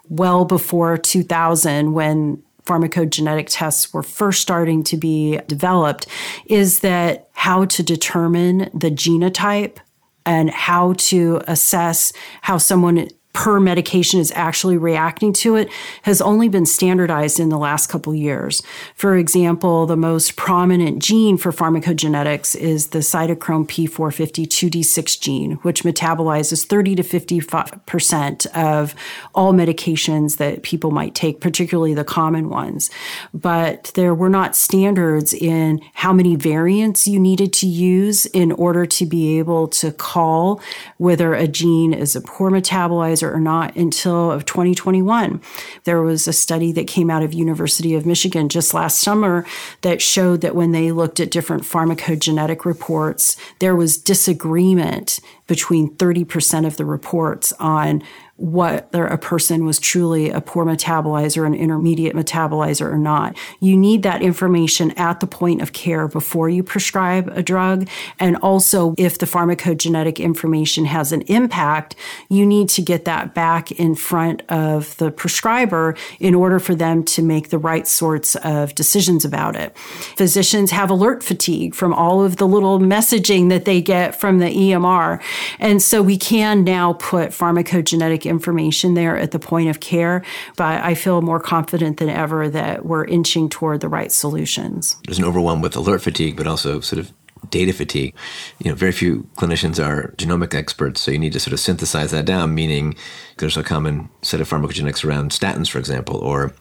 well 0.10 0.44
before 0.44 0.98
2000 0.98 1.94
when 1.94 2.44
pharmacogenetic 2.68 3.48
tests 3.50 3.94
were 3.94 4.04
first 4.04 4.42
starting 4.42 4.84
to 4.84 4.98
be 4.98 5.40
developed 5.48 6.06
is 6.48 6.82
that 6.82 7.30
how 7.34 7.66
to 7.66 7.82
determine 7.82 8.70
the 8.74 8.92
genotype 8.92 9.78
and 10.26 10.50
how 10.50 10.94
to 10.98 11.42
assess 11.48 12.12
how 12.42 12.58
someone 12.58 13.08
per 13.38 13.60
medication 13.60 14.20
is 14.20 14.32
actually 14.32 14.78
reacting 14.78 15.32
to 15.32 15.56
it 15.56 15.70
has 16.02 16.24
only 16.24 16.50
been 16.50 16.66
standardized 16.66 17.40
in 17.40 17.50
the 17.50 17.58
last 17.60 17.86
couple 17.86 18.16
years. 18.16 18.64
For 18.96 19.16
example, 19.16 19.86
the 19.86 19.96
most 19.96 20.36
prominent 20.36 21.04
gene 21.04 21.38
for 21.38 21.52
pharmacogenetics 21.52 22.56
is 22.56 22.88
the 22.88 23.00
cytochrome 23.00 23.68
P450 23.68 24.48
2D6 24.48 25.20
gene, 25.20 25.52
which 25.62 25.84
metabolizes 25.84 26.66
30 26.66 26.96
to 26.96 27.04
55% 27.04 28.48
of 28.56 28.96
all 29.36 29.54
medications 29.54 30.38
that 30.38 30.64
people 30.64 30.90
might 30.90 31.14
take, 31.14 31.40
particularly 31.40 31.94
the 31.94 32.04
common 32.04 32.50
ones. 32.50 32.90
But 33.36 33.92
there 33.94 34.16
were 34.16 34.30
not 34.30 34.56
standards 34.56 35.32
in 35.32 35.80
how 35.94 36.12
many 36.12 36.36
variants 36.36 37.08
you 37.08 37.20
needed 37.20 37.54
to 37.54 37.68
use 37.68 38.26
in 38.26 38.52
order 38.54 38.88
to 38.88 39.06
be 39.06 39.38
able 39.38 39.68
to 39.68 39.92
call 39.92 40.60
whether 40.98 41.36
a 41.36 41.48
gene 41.48 41.94
is 41.94 42.16
a 42.16 42.22
poor 42.22 42.50
metabolizer 42.50 43.27
or 43.34 43.40
not 43.40 43.76
until 43.76 44.32
of 44.32 44.46
2021. 44.46 45.42
There 45.84 46.02
was 46.02 46.28
a 46.28 46.34
study 46.34 46.72
that 46.74 46.88
came 46.88 47.10
out 47.10 47.24
of 47.24 47.34
University 47.34 47.96
of 47.96 48.06
Michigan 48.06 48.50
just 48.50 48.74
last 48.74 49.00
summer 49.00 49.46
that 49.82 50.02
showed 50.02 50.42
that 50.42 50.56
when 50.56 50.72
they 50.72 50.92
looked 50.92 51.20
at 51.20 51.32
different 51.32 51.64
pharmacogenetic 51.64 52.66
reports, 52.66 53.38
there 53.60 53.76
was 53.76 53.98
disagreement 53.98 55.20
between 55.48 55.96
30% 55.96 56.68
of 56.68 56.78
the 56.78 56.86
reports 56.86 57.54
on 57.54 58.04
whether 58.38 59.06
a 59.06 59.18
person 59.18 59.66
was 59.66 59.80
truly 59.80 60.30
a 60.30 60.40
poor 60.40 60.64
metabolizer, 60.64 61.46
an 61.46 61.56
intermediate 61.56 62.16
metabolizer 62.16 62.92
or 62.92 62.98
not. 62.98 63.36
You 63.60 63.76
need 63.76 64.04
that 64.04 64.22
information 64.22 64.92
at 64.92 65.20
the 65.20 65.28
point 65.28 65.62
of 65.62 65.74
care 65.74 66.08
before 66.08 66.48
you 66.48 66.62
prescribe 66.62 67.30
a 67.30 67.42
drug. 67.42 67.88
And 68.20 68.38
also, 68.38 68.94
if 68.98 69.18
the 69.18 69.26
pharmacogenetic 69.26 70.18
information 70.18 70.86
has 70.86 71.12
an 71.12 71.22
impact, 71.24 71.96
you 72.30 72.46
need 72.46 72.70
to 72.70 72.82
get 72.82 73.06
that 73.06 73.34
back 73.34 73.72
in 73.72 73.96
front 73.96 74.44
of 74.50 74.96
the 74.98 75.10
prescriber 75.10 75.96
in 76.20 76.36
order 76.36 76.60
for 76.60 76.76
them 76.76 77.04
to 77.06 77.24
make 77.24 77.50
the 77.50 77.58
right 77.58 77.88
sorts 77.88 78.36
of 78.38 78.76
decisions 78.76 79.26
about 79.26 79.56
it. 79.56 79.76
Physicians 79.78 80.70
have 80.72 80.92
alert 80.92 81.24
fatigue 81.24 81.74
from 81.74 81.92
all 81.92 82.24
of 82.24 82.38
the 82.38 82.48
little 82.48 82.80
messaging 82.80 83.50
that 83.50 83.66
they 83.66 83.82
get 83.82 84.14
from 84.20 84.38
the 84.38 84.48
EMR. 84.48 85.22
And 85.60 85.82
so 85.82 86.04
we 86.04 86.18
can 86.18 86.64
now 86.64 86.94
put 86.94 87.32
pharmacogenetic 87.32 88.27
information 88.28 88.94
there 88.94 89.18
at 89.18 89.32
the 89.32 89.40
point 89.40 89.70
of 89.70 89.80
care, 89.80 90.24
but 90.56 90.84
I 90.84 90.96
feel 90.96 91.22
more 91.22 91.40
confident 91.40 91.98
than 91.98 92.10
ever 92.10 92.50
that 92.50 92.86
we're 92.86 93.06
inching 93.06 93.50
toward 93.50 93.82
the 93.82 93.90
right 93.90 94.12
solutions. 94.12 94.96
There's 95.06 95.20
an 95.20 95.26
overwhelm 95.26 95.62
with 95.62 95.76
alert 95.76 96.02
fatigue, 96.02 96.38
but 96.38 96.48
also 96.48 96.80
sort 96.80 97.00
of 97.00 97.12
data 97.50 97.74
fatigue. 97.74 98.14
You 98.60 98.72
know, 98.72 98.76
very 98.76 98.92
few 98.92 99.28
clinicians 99.38 99.84
are 99.84 100.14
genomic 100.18 100.54
experts, 100.54 101.02
so 101.02 101.12
you 101.12 101.20
need 101.20 101.34
to 101.34 101.40
sort 101.40 101.54
of 101.54 101.60
synthesize 101.60 102.12
that 102.12 102.26
down, 102.26 102.56
meaning 102.56 102.96
there's 103.38 103.58
a 103.58 103.64
common 103.64 104.10
set 104.22 104.42
of 104.42 104.50
pharmacogenetics 104.50 105.06
around 105.06 105.32
statins, 105.32 105.70
for 105.70 105.80
example, 105.80 106.18
or 106.18 106.54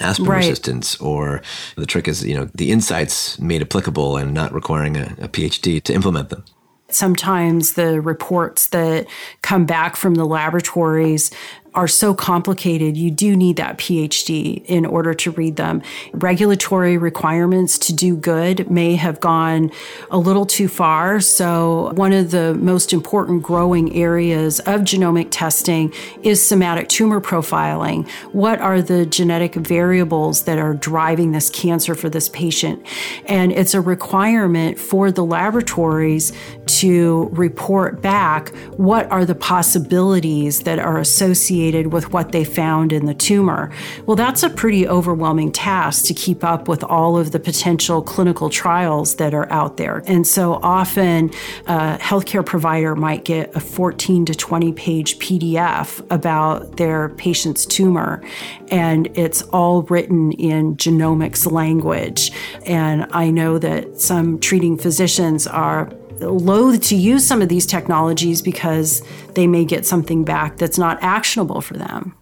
aspirin 0.00 0.30
right. 0.30 0.38
resistance, 0.38 0.96
or 1.00 1.42
the 1.76 1.86
trick 1.86 2.06
is, 2.06 2.24
you 2.24 2.34
know, 2.34 2.48
the 2.54 2.70
insights 2.70 3.38
made 3.38 3.62
applicable 3.62 4.16
and 4.16 4.32
not 4.32 4.52
requiring 4.52 4.96
a, 4.96 5.16
a 5.20 5.28
PhD 5.28 5.82
to 5.82 5.92
implement 5.92 6.28
them. 6.28 6.44
Sometimes 6.90 7.74
the 7.74 8.00
reports 8.00 8.68
that 8.68 9.06
come 9.42 9.66
back 9.66 9.94
from 9.94 10.14
the 10.14 10.24
laboratories 10.24 11.30
are 11.74 11.86
so 11.86 12.14
complicated, 12.14 12.96
you 12.96 13.10
do 13.10 13.36
need 13.36 13.56
that 13.56 13.78
PhD 13.78 14.64
in 14.64 14.84
order 14.84 15.14
to 15.14 15.30
read 15.32 15.56
them. 15.56 15.82
Regulatory 16.12 16.98
requirements 16.98 17.78
to 17.78 17.92
do 17.92 18.16
good 18.16 18.70
may 18.70 18.96
have 18.96 19.20
gone 19.20 19.70
a 20.10 20.18
little 20.18 20.46
too 20.46 20.66
far. 20.66 21.20
So, 21.20 21.92
one 21.94 22.12
of 22.12 22.30
the 22.30 22.54
most 22.54 22.92
important 22.92 23.42
growing 23.42 23.94
areas 23.94 24.60
of 24.60 24.80
genomic 24.80 25.28
testing 25.30 25.92
is 26.22 26.44
somatic 26.44 26.88
tumor 26.88 27.20
profiling. 27.20 28.08
What 28.32 28.60
are 28.60 28.82
the 28.82 29.06
genetic 29.06 29.54
variables 29.54 30.44
that 30.44 30.58
are 30.58 30.74
driving 30.74 31.32
this 31.32 31.50
cancer 31.50 31.94
for 31.94 32.08
this 32.08 32.28
patient? 32.28 32.84
And 33.26 33.52
it's 33.52 33.74
a 33.74 33.80
requirement 33.80 34.80
for 34.80 35.12
the 35.12 35.24
laboratories 35.24 36.32
to 36.78 37.28
report 37.32 38.00
back 38.00 38.54
what 38.76 39.10
are 39.10 39.24
the 39.24 39.34
possibilities 39.34 40.60
that 40.60 40.78
are 40.78 40.98
associated 40.98 41.92
with 41.92 42.12
what 42.12 42.30
they 42.30 42.44
found 42.44 42.92
in 42.92 43.06
the 43.06 43.14
tumor. 43.14 43.70
Well, 44.06 44.16
that's 44.16 44.42
a 44.44 44.50
pretty 44.50 44.86
overwhelming 44.86 45.50
task 45.50 46.04
to 46.06 46.14
keep 46.14 46.44
up 46.44 46.68
with 46.68 46.84
all 46.84 47.18
of 47.18 47.32
the 47.32 47.40
potential 47.40 48.00
clinical 48.00 48.48
trials 48.48 49.16
that 49.16 49.34
are 49.34 49.50
out 49.52 49.76
there. 49.76 50.02
And 50.06 50.26
so 50.26 50.54
often, 50.62 51.30
a 51.66 51.98
healthcare 51.98 52.46
provider 52.46 52.94
might 52.94 53.24
get 53.24 53.54
a 53.56 53.60
14 53.60 54.26
to 54.26 54.34
20 54.34 54.72
page 54.72 55.18
PDF 55.18 56.04
about 56.10 56.76
their 56.76 57.08
patient's 57.10 57.66
tumor, 57.66 58.22
and 58.68 59.08
it's 59.18 59.42
all 59.42 59.82
written 59.82 60.30
in 60.32 60.76
genomics 60.76 61.50
language. 61.50 62.30
And 62.66 63.06
I 63.10 63.30
know 63.30 63.58
that 63.58 64.00
some 64.00 64.38
treating 64.38 64.78
physicians 64.78 65.46
are 65.46 65.90
loath 66.20 66.80
to 66.82 66.96
use 66.96 67.26
some 67.26 67.42
of 67.42 67.48
these 67.48 67.66
technologies 67.66 68.42
because 68.42 69.02
they 69.34 69.46
may 69.46 69.64
get 69.64 69.86
something 69.86 70.24
back 70.24 70.58
that's 70.58 70.78
not 70.78 70.98
actionable 71.02 71.60
for 71.60 71.74
them. 71.74 72.14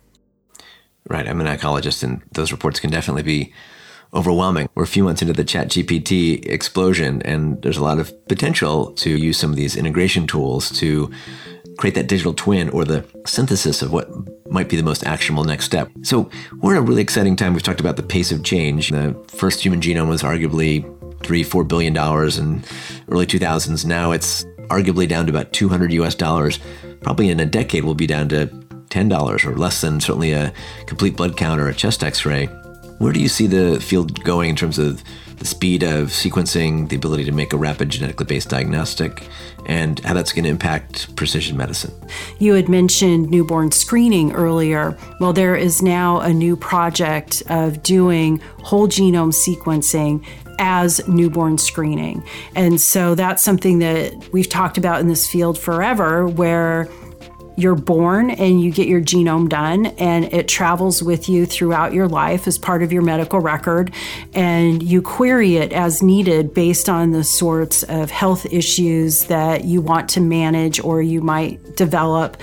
Right. 1.08 1.28
I'm 1.28 1.40
an 1.40 1.46
oncologist, 1.46 2.02
and 2.02 2.22
those 2.32 2.50
reports 2.50 2.80
can 2.80 2.90
definitely 2.90 3.22
be 3.22 3.52
overwhelming. 4.12 4.68
We're 4.74 4.84
a 4.84 4.88
few 4.88 5.04
months 5.04 5.22
into 5.22 5.34
the 5.34 5.44
chat 5.44 5.68
GPT 5.68 6.44
explosion, 6.46 7.22
and 7.22 7.60
there's 7.62 7.76
a 7.76 7.84
lot 7.84 7.98
of 7.98 8.12
potential 8.28 8.92
to 8.92 9.10
use 9.10 9.36
some 9.38 9.50
of 9.50 9.56
these 9.56 9.76
integration 9.76 10.26
tools 10.26 10.70
to 10.78 11.10
create 11.78 11.94
that 11.94 12.08
digital 12.08 12.32
twin 12.32 12.70
or 12.70 12.84
the 12.84 13.04
synthesis 13.26 13.82
of 13.82 13.92
what 13.92 14.08
might 14.50 14.68
be 14.68 14.76
the 14.76 14.82
most 14.82 15.04
actionable 15.04 15.44
next 15.44 15.66
step. 15.66 15.90
So 16.02 16.30
we're 16.60 16.72
in 16.72 16.78
a 16.78 16.82
really 16.82 17.02
exciting 17.02 17.36
time. 17.36 17.52
We've 17.52 17.62
talked 17.62 17.80
about 17.80 17.96
the 17.96 18.02
pace 18.02 18.32
of 18.32 18.42
change. 18.42 18.90
The 18.90 19.14
first 19.28 19.60
human 19.60 19.80
genome 19.80 20.08
was 20.08 20.22
arguably 20.22 20.84
three, 21.26 21.42
four 21.42 21.64
billion 21.64 21.92
dollars 21.92 22.38
in 22.38 22.62
early 23.09 23.26
2000s. 23.26 23.85
Now 23.85 24.12
it's 24.12 24.45
arguably 24.68 25.09
down 25.09 25.26
to 25.26 25.33
about 25.33 25.52
200 25.52 25.92
US 25.92 26.14
dollars. 26.14 26.61
Probably 27.02 27.30
in 27.30 27.40
a 27.40 27.47
decade, 27.47 27.85
we'll 27.85 27.95
be 27.95 28.06
down 28.06 28.28
to 28.28 28.47
$10 28.90 29.45
or 29.45 29.56
less 29.56 29.80
than 29.80 30.00
certainly 30.00 30.33
a 30.33 30.52
complete 30.87 31.16
blood 31.16 31.37
count 31.37 31.61
or 31.61 31.68
a 31.68 31.75
chest 31.75 32.04
x 32.04 32.25
ray. 32.25 32.47
Where 32.99 33.12
do 33.12 33.21
you 33.21 33.28
see 33.28 33.47
the 33.47 33.80
field 33.80 34.23
going 34.25 34.50
in 34.50 34.56
terms 34.56 34.78
of 34.78 35.02
the 35.38 35.45
speed 35.45 35.83
of 35.83 36.09
sequencing, 36.09 36.88
the 36.88 36.97
ability 36.97 37.25
to 37.25 37.33
make 37.33 37.52
a 37.52 37.59
rapid 37.59 37.90
genetically 37.90 38.25
based 38.25 38.49
diagnostic, 38.49 39.26
and 39.66 39.99
how 40.00 40.14
that's 40.14 40.33
going 40.33 40.45
to 40.45 40.50
impact 40.50 41.14
precision 41.14 41.56
medicine? 41.56 41.92
You 42.38 42.54
had 42.54 42.71
mentioned 42.71 43.28
newborn 43.28 43.71
screening 43.73 44.33
earlier. 44.33 44.97
Well, 45.21 45.35
there 45.35 45.56
is 45.56 45.83
now 45.83 46.21
a 46.21 46.33
new 46.33 46.56
project 46.56 47.42
of 47.50 47.83
doing 47.83 48.38
whole 48.62 48.88
genome 48.88 49.35
sequencing 49.35 50.25
as 50.58 51.06
newborn 51.08 51.58
screening. 51.58 52.25
And 52.54 52.80
so 52.80 53.14
that's 53.14 53.42
something 53.42 53.78
that 53.80 54.32
we've 54.32 54.48
talked 54.48 54.78
about 54.78 55.00
in 55.00 55.08
this 55.08 55.26
field 55.26 55.58
forever, 55.58 56.26
where 56.26 56.88
you're 57.56 57.75
born 57.75 58.30
and 58.30 58.60
you 58.60 58.70
get 58.70 58.86
your 58.86 59.00
genome 59.00 59.48
done 59.48 59.86
and 59.98 60.26
it 60.32 60.46
travels 60.46 61.02
with 61.02 61.28
you 61.28 61.46
throughout 61.46 61.92
your 61.92 62.06
life 62.06 62.46
as 62.46 62.58
part 62.58 62.82
of 62.82 62.92
your 62.92 63.02
medical 63.02 63.40
record 63.40 63.92
and 64.34 64.82
you 64.82 65.00
query 65.00 65.56
it 65.56 65.72
as 65.72 66.02
needed 66.02 66.52
based 66.52 66.88
on 66.88 67.12
the 67.12 67.25
sorts 67.25 67.82
of 67.84 68.10
health 68.10 68.46
issues 68.52 69.25
that 69.25 69.64
you 69.64 69.80
want 69.80 70.08
to 70.08 70.20
manage 70.20 70.78
or 70.80 71.00
you 71.00 71.20
might 71.20 71.76
develop. 71.76 72.36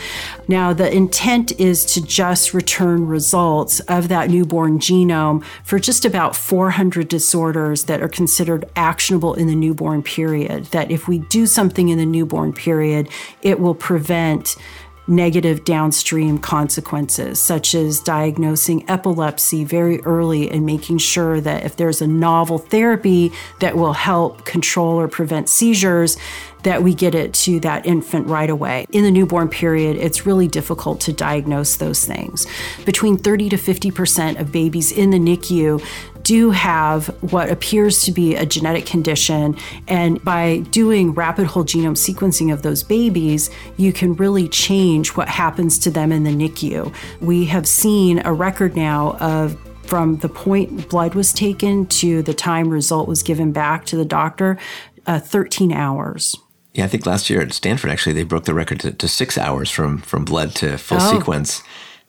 Now, 0.48 0.74
the 0.74 0.92
intent 0.92 1.60
is 1.60 1.86
to 1.86 2.04
just 2.04 2.54
return 2.54 3.08
results 3.08 3.80
of 3.82 4.10
that 4.10 4.30
newborn 4.30 4.80
genome 4.80 5.44
for 5.64 5.80
just 5.80 6.06
about 6.06 6.36
400 6.36 7.08
disorders 7.08 7.86
that 7.86 8.02
are 8.02 8.10
considered 8.10 8.66
actionable 8.76 9.34
in 9.36 9.48
the 9.48 9.56
newborn 9.56 10.04
period. 10.04 10.66
That 10.66 10.92
if 10.92 11.08
we 11.08 11.20
do 11.20 11.46
something 11.46 11.90
in 11.90 11.98
the 11.98 12.06
newborn 12.06 12.54
period, 12.54 13.10
it 13.42 13.60
will 13.60 13.76
prevent 13.76 14.56
negative 15.08 15.66
downstream 15.66 16.38
consequences, 16.38 17.42
such 17.42 17.76
as 17.76 18.00
diagnosing 18.00 18.90
epilepsy 18.90 19.64
very 19.64 20.00
early 20.02 20.50
and 20.50 20.66
making 20.66 20.98
sure 20.98 21.42
that 21.42 21.66
if 21.66 21.76
there's 21.76 22.02
a 22.02 22.08
novel 22.08 22.58
therapy 22.58 23.32
that 23.60 23.76
will 23.76 23.94
help 23.94 24.46
control 24.46 25.00
or 25.00 25.08
prevent 25.08 25.50
seizures, 25.50 26.18
that 26.64 26.82
we 26.82 26.94
get 26.94 27.14
it 27.14 27.34
to 27.34 27.60
that 27.60 27.86
infant 27.86 28.26
right 28.28 28.50
away. 28.50 28.86
In 28.92 29.04
the 29.04 29.12
newborn 29.12 29.50
period, 29.50 29.98
it's 29.98 30.26
really 30.26 30.48
difficult 30.48 31.02
to 31.02 31.14
diagnose 31.14 31.76
those 31.76 32.06
things. 32.06 32.48
Between 32.86 33.18
30 33.18 33.50
to 33.50 33.58
50% 33.58 34.40
of 34.40 34.52
babies 34.52 34.92
in 34.92 35.10
the 35.10 35.20
NICU 35.20 35.86
do 36.24 36.52
have 36.52 37.08
what 37.32 37.50
appears 37.50 38.02
to 38.04 38.12
be 38.12 38.36
a 38.36 38.46
genetic 38.46 38.86
condition. 38.86 39.56
And 39.88 40.24
by 40.24 40.60
doing 40.72 41.14
rapid 41.14 41.48
whole 41.48 41.64
genome 41.64 41.98
sequencing 41.98 42.52
of 42.52 42.62
those 42.62 42.84
babies, 42.84 43.50
you 43.78 43.94
can 43.94 44.16
really 44.16 44.48
change 44.48 45.16
what 45.16 45.28
happens 45.28 45.78
to 45.80 45.92
them 45.92 46.12
in 46.12 46.24
the 46.24 46.32
NICU. 46.32 46.94
We 47.22 47.46
have 47.46 47.68
seen 47.68 48.22
a 48.26 48.34
record 48.34 48.76
now 48.76 49.18
of 49.18 49.58
from 49.86 50.18
the 50.18 50.30
point 50.30 50.90
blood 50.90 51.14
was 51.14 51.34
taken 51.34 51.86
to 51.86 52.24
the 52.24 52.34
time 52.34 52.70
result 52.70 53.08
was 53.08 53.22
given 53.22 53.52
back 53.52 53.86
to 53.86 53.98
the 53.98 54.06
doctor, 54.06 54.58
uh, 55.06 55.20
13 55.20 55.74
hours. 55.74 56.36
Yeah, 56.74 56.86
I 56.86 56.88
think 56.88 57.06
last 57.06 57.30
year 57.30 57.42
at 57.42 57.54
Stanford, 57.54 57.92
actually, 57.92 58.14
they 58.14 58.24
broke 58.24 58.46
the 58.46 58.54
record 58.54 58.80
to, 58.80 58.92
to 58.92 59.08
six 59.08 59.38
hours 59.38 59.70
from 59.70 60.00
from 60.00 60.26
blood 60.26 60.56
to 60.56 60.78
full 60.78 60.98
oh. 61.00 61.18
sequence. 61.18 61.62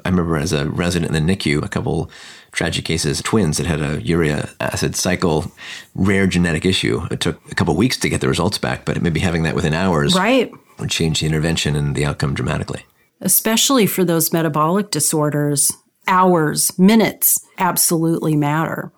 I 0.05 0.09
remember 0.09 0.37
as 0.37 0.53
a 0.53 0.69
resident 0.69 1.15
in 1.15 1.27
the 1.27 1.37
NICU, 1.37 1.63
a 1.63 1.69
couple 1.69 2.11
tragic 2.55 2.85
cases, 2.85 3.21
twins 3.21 3.59
that 3.59 3.67
had 3.67 3.83
a 3.83 4.01
urea 4.03 4.49
acid 4.61 4.97
cycle, 4.97 5.53
rare 5.95 6.27
genetic 6.27 6.65
issue. 6.65 7.07
It 7.11 7.21
took 7.21 7.39
a 7.51 7.55
couple 7.55 7.77
weeks 7.77 7.99
to 7.99 8.09
get 8.09 8.21
the 8.21 8.29
results 8.29 8.59
back, 8.59 8.85
but 8.85 9.03
maybe 9.03 9.21
having 9.21 9.43
that 9.43 9.55
within 9.55 9.75
hours 9.75 10.15
right. 10.15 10.51
would 10.79 10.91
change 10.91 11.21
the 11.21 11.27
intervention 11.27 11.77
and 11.77 11.95
the 11.95 12.07
outcome 12.07 12.33
dramatically. 12.33 12.87
Especially 13.21 13.87
for 13.87 14.05
those 14.05 14.33
metabolic 14.33 14.91
disorders, 14.91 15.73
hours, 16.07 16.77
minutes 16.79 17.45
absolutely 17.59 18.37
matter. 18.37 18.93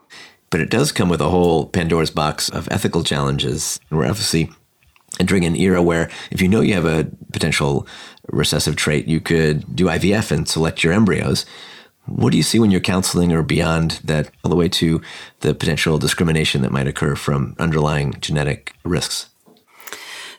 But 0.51 0.61
it 0.61 0.71
does 0.71 0.93
come 0.93 1.09
with 1.09 1.21
a 1.21 1.31
whole 1.31 1.67
Pandora's 1.67 2.11
box 2.11 2.49
of 2.49 2.69
ethical 2.71 3.03
challenges. 3.03 3.81
We're 3.91 4.07
obviously 4.07 4.51
entering 5.19 5.45
an 5.45 5.57
era 5.57 5.83
where 5.83 6.11
if 6.31 6.43
you 6.43 6.49
know 6.49 6.61
you 6.61 6.75
have 6.75 6.85
a 6.85 7.11
potential 7.33 7.87
recessive 8.29 8.77
trait, 8.77 9.07
you 9.07 9.21
could 9.21 9.75
do 9.75 9.87
IVF 9.87 10.31
and 10.31 10.49
select 10.49 10.85
your 10.85 10.93
embryos. 10.93 11.47
What 12.07 12.31
do 12.31 12.37
you 12.37 12.43
see 12.43 12.59
when 12.59 12.71
you're 12.71 12.81
counseling 12.81 13.33
or 13.33 13.43
beyond 13.43 14.01
that, 14.05 14.31
all 14.45 14.49
the 14.49 14.57
way 14.57 14.69
to 14.69 15.01
the 15.41 15.55
potential 15.55 15.99
discrimination 15.99 16.63
that 16.63 16.73
might 16.73 16.87
occur 16.87 17.17
from 17.17 17.57
underlying 17.59 18.15
genetic 18.21 18.75
risks? 18.85 19.31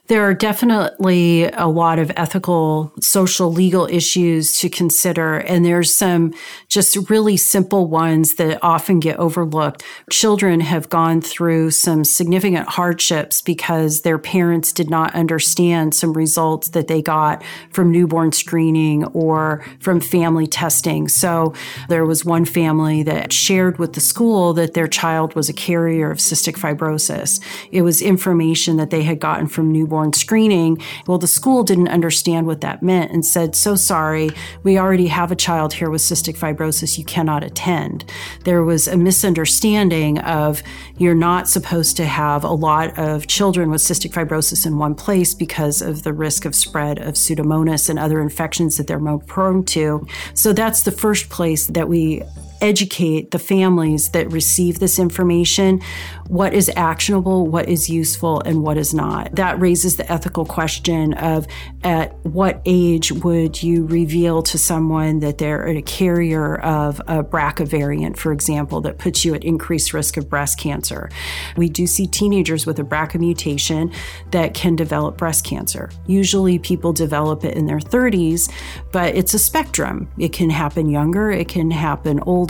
There 0.08 0.24
are 0.24 0.34
definitely 0.34 1.50
a 1.52 1.67
lot 1.67 2.00
of 2.00 2.13
ethical, 2.15 2.93
social, 3.02 3.52
legal 3.52 3.88
issues 3.88 4.58
to 4.60 4.70
consider. 4.70 5.39
And 5.39 5.65
there's 5.65 5.93
some 5.93 6.34
just 6.70 7.10
really 7.10 7.36
simple 7.36 7.88
ones 7.88 8.36
that 8.36 8.60
often 8.62 9.02
get 9.02 9.20
overlooked. 9.20 9.84
Children 10.10 10.62
have 10.62 10.88
gone 10.88 11.20
through 11.20 11.72
some 11.72 12.06
significant 12.06 12.70
hardships 12.70 13.41
because 13.41 14.04
their 14.04 14.17
parents 14.17 14.72
did 14.72 14.89
not 14.89 15.13
understand 15.13 15.93
some 15.93 16.13
results 16.13 16.70
that 16.70 16.88
they 16.88 17.02
got 17.02 17.43
from 17.72 17.91
newborn 17.91 18.32
screening 18.32 19.04
or 19.08 19.65
from 19.82 20.00
family 20.00 20.48
testing. 20.48 21.10
So 21.10 21.54
there 21.89 22.06
was 22.06 22.24
one 22.24 22.46
family 22.46 23.04
that 23.04 23.34
shared 23.34 23.78
with 23.78 23.91
the 23.91 24.00
school 24.00 24.54
that 24.54 24.74
their 24.74 24.88
child 24.88 25.36
was 25.36 25.50
a 25.50 25.54
carrier 25.54 26.10
of 26.12 26.20
cystic 26.20 26.56
fibrosis. 26.56 27.41
It 27.74 27.82
was 27.82 28.02
information 28.02 28.78
that 28.78 28.89
they 28.89 29.04
had 29.04 29.20
gotten 29.20 29.48
from 29.48 29.74
newborn 29.74 29.96
newborn 29.97 30.13
screening. 30.13 30.81
Well, 31.07 31.17
the 31.17 31.27
school 31.27 31.63
didn't 31.63 31.88
understand 31.88 32.45
what 32.45 32.62
that 32.62 32.83
meant 32.83 33.12
and 33.12 33.25
said, 33.25 33.55
So 33.55 33.75
sorry, 33.75 34.29
we 34.63 34.77
already 34.77 35.07
have 35.07 35.31
a 35.31 35.36
child 35.36 35.73
here 35.73 35.89
with 35.89 36.01
cystic 36.01 36.38
fibrosis. 36.38 36.97
You 36.97 37.05
cannot 37.05 37.43
attend. 37.43 38.05
There 38.43 38.63
was 38.63 38.88
a 38.88 38.95
misunderstanding 38.95 40.19
of 40.19 40.62
you're 40.97 41.15
not 41.15 41.49
supposed 41.49 41.97
to 41.97 42.05
have 42.05 42.43
a 42.43 42.53
lot 42.53 42.97
of 42.97 43.27
children 43.27 43.71
with 43.71 43.81
cystic 43.81 44.12
fibrosis 44.12 44.65
in 44.65 44.77
one 44.77 44.93
place 44.95 45.33
because 45.33 45.81
of 45.81 46.03
the 46.03 46.13
risk 46.13 46.45
of 46.45 46.53
spread 46.53 46.99
of 46.99 47.15
pseudomonas 47.15 47.89
and 47.89 47.97
other 47.97 48.21
infections 48.21 48.77
that 48.77 48.88
they're 48.88 48.99
more 48.99 49.19
prone 49.19 49.63
to. 49.65 50.05
So 50.33 50.53
that's 50.53 50.83
the 50.83 50.91
first 50.91 51.29
place 51.29 51.67
that 51.67 51.89
we 51.89 52.21
educate 52.62 53.32
the 53.32 53.39
families 53.39 54.10
that 54.10 54.32
receive 54.32 54.80
this 54.80 55.00
information 55.00 55.82
what 56.28 56.54
is 56.54 56.70
actionable, 56.76 57.48
what 57.48 57.70
is 57.70 57.89
useful, 57.89 58.41
and 58.41 58.62
what 58.62 58.78
is 58.78 58.93
not. 58.93 59.34
That 59.36 59.60
raises 59.60 59.96
the 59.96 60.12
ethical 60.12 60.46
question 60.46 61.13
of 61.13 61.48
at 61.84 62.13
what 62.26 62.62
age 62.65 63.12
would 63.12 63.62
you 63.63 63.86
reveal 63.86 64.41
to 64.43 64.58
someone 64.58 65.20
that 65.20 65.38
they're 65.38 65.65
a 65.67 65.82
carrier 65.82 66.60
of 66.60 67.00
a 67.08 67.24
BRCA 67.24 67.67
variant, 67.67 68.17
for 68.17 68.32
example, 68.32 68.82
that 68.82 68.98
puts 68.98 69.24
you 69.24 69.34
at 69.36 69.43
increased 69.43 69.93
risk 69.93 70.17
of 70.17 70.30
breast 70.30 70.60
cancer. 70.60 71.10
We 71.56 71.70
do 71.70 71.88
see 71.88 72.08
teenagers 72.08 72.65
with 72.65 72.80
a 72.80 72.84
BRCA 72.84 73.20
mutation 73.20 73.91
that 74.32 74.54
can 74.54 74.76
develop 74.76 75.17
breast 75.17 75.46
cancer. 75.46 75.89
Usually 76.08 76.60
people 76.60 76.93
develop 76.93 77.46
it 77.46 77.56
in 77.56 77.67
their 77.67 77.80
30s, 77.80 78.52
but 78.91 79.15
it's 79.15 79.34
a 79.34 79.39
spectrum. 79.39 80.10
It 80.17 80.34
can 80.34 80.50
happen 80.50 80.89
younger, 80.89 81.32
it 81.32 81.48
can 81.48 81.72
happen 81.72 82.20
older. 82.22 82.46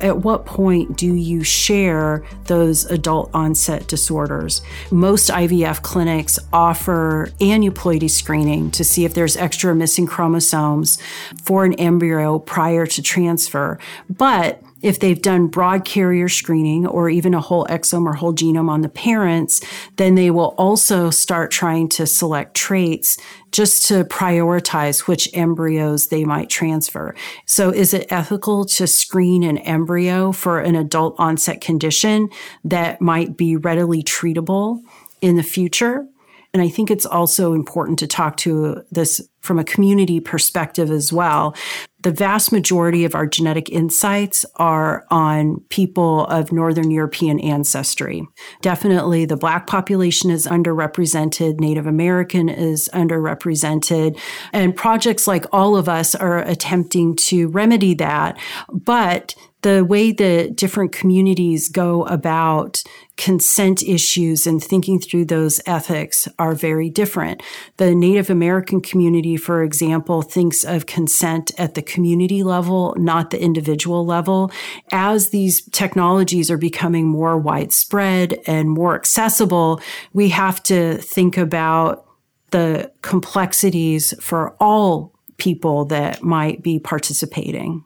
At 0.00 0.18
what 0.18 0.46
point 0.46 0.96
do 0.96 1.12
you 1.14 1.44
share 1.44 2.24
those 2.44 2.84
adult 2.86 3.30
onset 3.34 3.86
disorders? 3.86 4.62
Most 4.90 5.30
IVF 5.30 5.82
clinics 5.82 6.38
offer 6.52 7.28
aneuploidy 7.40 8.10
screening 8.10 8.70
to 8.72 8.84
see 8.84 9.04
if 9.04 9.14
there's 9.14 9.36
extra 9.36 9.74
missing 9.74 10.06
chromosomes 10.06 10.98
for 11.42 11.64
an 11.64 11.74
embryo 11.74 12.38
prior 12.38 12.86
to 12.86 13.02
transfer. 13.02 13.78
But 14.08 14.62
if 14.82 14.98
they've 14.98 15.22
done 15.22 15.46
broad 15.46 15.84
carrier 15.84 16.28
screening 16.28 16.86
or 16.86 17.08
even 17.08 17.34
a 17.34 17.40
whole 17.40 17.64
exome 17.66 18.04
or 18.04 18.14
whole 18.14 18.34
genome 18.34 18.68
on 18.68 18.82
the 18.82 18.88
parents, 18.88 19.60
then 19.96 20.14
they 20.14 20.30
will 20.30 20.54
also 20.58 21.10
start 21.10 21.50
trying 21.50 21.88
to 21.88 22.06
select 22.06 22.54
traits 22.54 23.16
just 23.52 23.86
to 23.86 24.04
prioritize 24.04 25.06
which 25.06 25.28
embryos 25.34 26.08
they 26.08 26.24
might 26.24 26.48
transfer. 26.48 27.14
So 27.46 27.70
is 27.70 27.94
it 27.94 28.10
ethical 28.10 28.64
to 28.64 28.86
screen 28.86 29.42
an 29.42 29.58
embryo 29.58 30.32
for 30.32 30.58
an 30.58 30.74
adult 30.74 31.14
onset 31.18 31.60
condition 31.60 32.28
that 32.64 33.00
might 33.00 33.36
be 33.36 33.56
readily 33.56 34.02
treatable 34.02 34.82
in 35.20 35.36
the 35.36 35.42
future? 35.42 36.06
And 36.54 36.62
I 36.62 36.68
think 36.68 36.90
it's 36.90 37.06
also 37.06 37.54
important 37.54 37.98
to 38.00 38.06
talk 38.06 38.36
to 38.38 38.82
this 38.90 39.26
from 39.40 39.58
a 39.58 39.64
community 39.64 40.20
perspective 40.20 40.90
as 40.90 41.12
well. 41.12 41.56
The 42.02 42.10
vast 42.10 42.52
majority 42.52 43.04
of 43.04 43.14
our 43.14 43.26
genetic 43.26 43.70
insights 43.70 44.44
are 44.56 45.06
on 45.10 45.60
people 45.70 46.26
of 46.26 46.52
Northern 46.52 46.90
European 46.90 47.40
ancestry. 47.40 48.26
Definitely 48.60 49.24
the 49.24 49.36
Black 49.36 49.66
population 49.66 50.30
is 50.30 50.46
underrepresented, 50.46 51.58
Native 51.58 51.86
American 51.86 52.48
is 52.48 52.90
underrepresented, 52.92 54.18
and 54.52 54.76
projects 54.76 55.26
like 55.26 55.46
All 55.52 55.76
of 55.76 55.88
Us 55.88 56.14
are 56.14 56.38
attempting 56.38 57.16
to 57.16 57.48
remedy 57.48 57.94
that. 57.94 58.38
But 58.68 59.34
the 59.62 59.84
way 59.84 60.12
that 60.12 60.56
different 60.56 60.92
communities 60.92 61.68
go 61.68 62.04
about 62.06 62.82
consent 63.16 63.82
issues 63.82 64.46
and 64.46 64.62
thinking 64.62 64.98
through 64.98 65.24
those 65.24 65.60
ethics 65.66 66.26
are 66.38 66.54
very 66.54 66.90
different. 66.90 67.42
The 67.76 67.94
Native 67.94 68.28
American 68.28 68.80
community, 68.80 69.36
for 69.36 69.62
example, 69.62 70.22
thinks 70.22 70.64
of 70.64 70.86
consent 70.86 71.52
at 71.58 71.74
the 71.74 71.82
community 71.82 72.42
level, 72.42 72.94
not 72.98 73.30
the 73.30 73.40
individual 73.40 74.04
level. 74.04 74.50
As 74.90 75.30
these 75.30 75.62
technologies 75.70 76.50
are 76.50 76.58
becoming 76.58 77.06
more 77.06 77.38
widespread 77.38 78.40
and 78.46 78.70
more 78.70 78.96
accessible, 78.96 79.80
we 80.12 80.30
have 80.30 80.62
to 80.64 80.96
think 80.96 81.36
about 81.36 82.04
the 82.50 82.92
complexities 83.02 84.12
for 84.20 84.56
all 84.58 85.12
people 85.38 85.84
that 85.86 86.22
might 86.22 86.62
be 86.62 86.78
participating. 86.78 87.84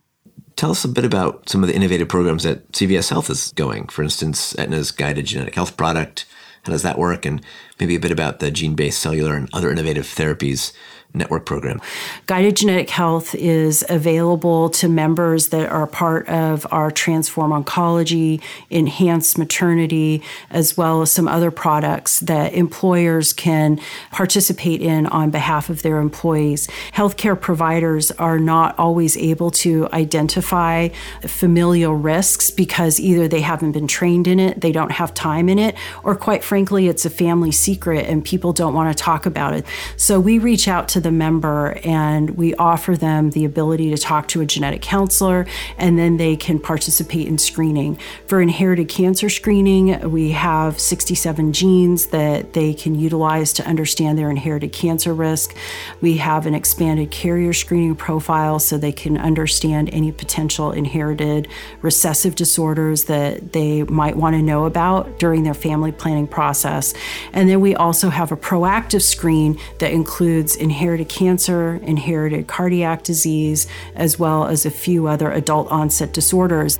Tell 0.56 0.70
us 0.70 0.84
a 0.84 0.88
bit 0.88 1.04
about 1.04 1.48
some 1.50 1.62
of 1.62 1.68
the 1.68 1.76
innovative 1.76 2.08
programs 2.08 2.44
that 2.44 2.72
CVS 2.72 3.10
Health 3.10 3.28
is 3.28 3.52
going. 3.52 3.88
For 3.88 4.02
instance, 4.02 4.58
Aetna's 4.58 4.90
guided 4.90 5.26
genetic 5.26 5.54
health 5.54 5.76
product. 5.76 6.24
How 6.64 6.72
does 6.72 6.82
that 6.82 6.98
work? 6.98 7.26
And 7.26 7.42
maybe 7.78 7.94
a 7.94 8.00
bit 8.00 8.10
about 8.10 8.40
the 8.40 8.50
gene 8.50 8.74
based 8.74 8.98
cellular 8.98 9.36
and 9.36 9.50
other 9.52 9.70
innovative 9.70 10.06
therapies 10.06 10.72
network 11.14 11.46
program. 11.46 11.80
Guided 12.26 12.56
Genetic 12.56 12.90
Health 12.90 13.34
is 13.34 13.84
available 13.88 14.68
to 14.70 14.88
members 14.88 15.48
that 15.48 15.70
are 15.70 15.86
part 15.86 16.28
of 16.28 16.66
our 16.70 16.90
Transform 16.90 17.50
Oncology, 17.50 18.42
Enhanced 18.70 19.38
Maternity, 19.38 20.22
as 20.50 20.76
well 20.76 21.02
as 21.02 21.10
some 21.10 21.26
other 21.26 21.50
products 21.50 22.20
that 22.20 22.52
employers 22.52 23.32
can 23.32 23.80
participate 24.10 24.80
in 24.80 25.06
on 25.06 25.30
behalf 25.30 25.70
of 25.70 25.82
their 25.82 25.98
employees. 25.98 26.66
Healthcare 26.92 27.40
providers 27.40 28.10
are 28.12 28.38
not 28.38 28.78
always 28.78 29.16
able 29.16 29.50
to 29.50 29.88
identify 29.92 30.88
familial 31.22 31.94
risks 31.94 32.50
because 32.50 33.00
either 33.00 33.28
they 33.28 33.40
haven't 33.40 33.72
been 33.72 33.86
trained 33.86 34.26
in 34.26 34.38
it, 34.38 34.60
they 34.60 34.72
don't 34.72 34.92
have 34.92 35.14
time 35.14 35.48
in 35.48 35.58
it, 35.58 35.74
or 36.04 36.14
quite 36.14 36.44
frankly, 36.44 36.88
it's 36.88 37.04
a 37.04 37.10
family 37.10 37.52
secret 37.52 38.06
and 38.06 38.24
people 38.24 38.52
don't 38.52 38.74
want 38.74 38.96
to 38.96 39.02
talk 39.02 39.26
about 39.26 39.54
it. 39.54 39.64
So 39.96 40.20
we 40.20 40.38
reach 40.38 40.68
out 40.68 40.88
to 40.88 40.95
the 41.00 41.12
member 41.12 41.78
and 41.84 42.30
we 42.30 42.54
offer 42.54 42.96
them 42.96 43.30
the 43.30 43.44
ability 43.44 43.90
to 43.90 43.98
talk 43.98 44.28
to 44.28 44.40
a 44.40 44.46
genetic 44.46 44.82
counselor 44.82 45.46
and 45.78 45.98
then 45.98 46.16
they 46.16 46.36
can 46.36 46.58
participate 46.58 47.28
in 47.28 47.38
screening. 47.38 47.98
For 48.26 48.40
inherited 48.40 48.88
cancer 48.88 49.28
screening, 49.28 50.10
we 50.10 50.30
have 50.32 50.80
67 50.80 51.52
genes 51.52 52.06
that 52.06 52.52
they 52.52 52.74
can 52.74 52.94
utilize 52.94 53.52
to 53.54 53.66
understand 53.66 54.18
their 54.18 54.30
inherited 54.30 54.72
cancer 54.72 55.12
risk. 55.12 55.54
We 56.00 56.16
have 56.16 56.46
an 56.46 56.54
expanded 56.54 57.10
carrier 57.10 57.52
screening 57.52 57.96
profile 57.96 58.58
so 58.58 58.78
they 58.78 58.92
can 58.92 59.18
understand 59.18 59.90
any 59.92 60.12
potential 60.12 60.72
inherited 60.72 61.48
recessive 61.82 62.34
disorders 62.34 63.04
that 63.04 63.52
they 63.52 63.82
might 63.84 64.16
want 64.16 64.34
to 64.34 64.42
know 64.42 64.64
about 64.64 65.18
during 65.18 65.42
their 65.42 65.54
family 65.54 65.92
planning 65.92 66.26
process. 66.26 66.94
And 67.32 67.48
then 67.48 67.60
we 67.60 67.74
also 67.74 68.08
have 68.08 68.32
a 68.32 68.36
proactive 68.36 69.02
screen 69.02 69.58
that 69.78 69.92
includes 69.92 70.56
inherited 70.56 70.85
inherited 70.86 71.08
cancer, 71.08 71.80
inherited 71.82 72.46
cardiac 72.46 73.02
disease, 73.02 73.66
as 73.96 74.20
well 74.20 74.46
as 74.46 74.64
a 74.64 74.70
few 74.70 75.08
other 75.08 75.32
adult 75.32 75.68
onset 75.68 76.12
disorders. 76.12 76.78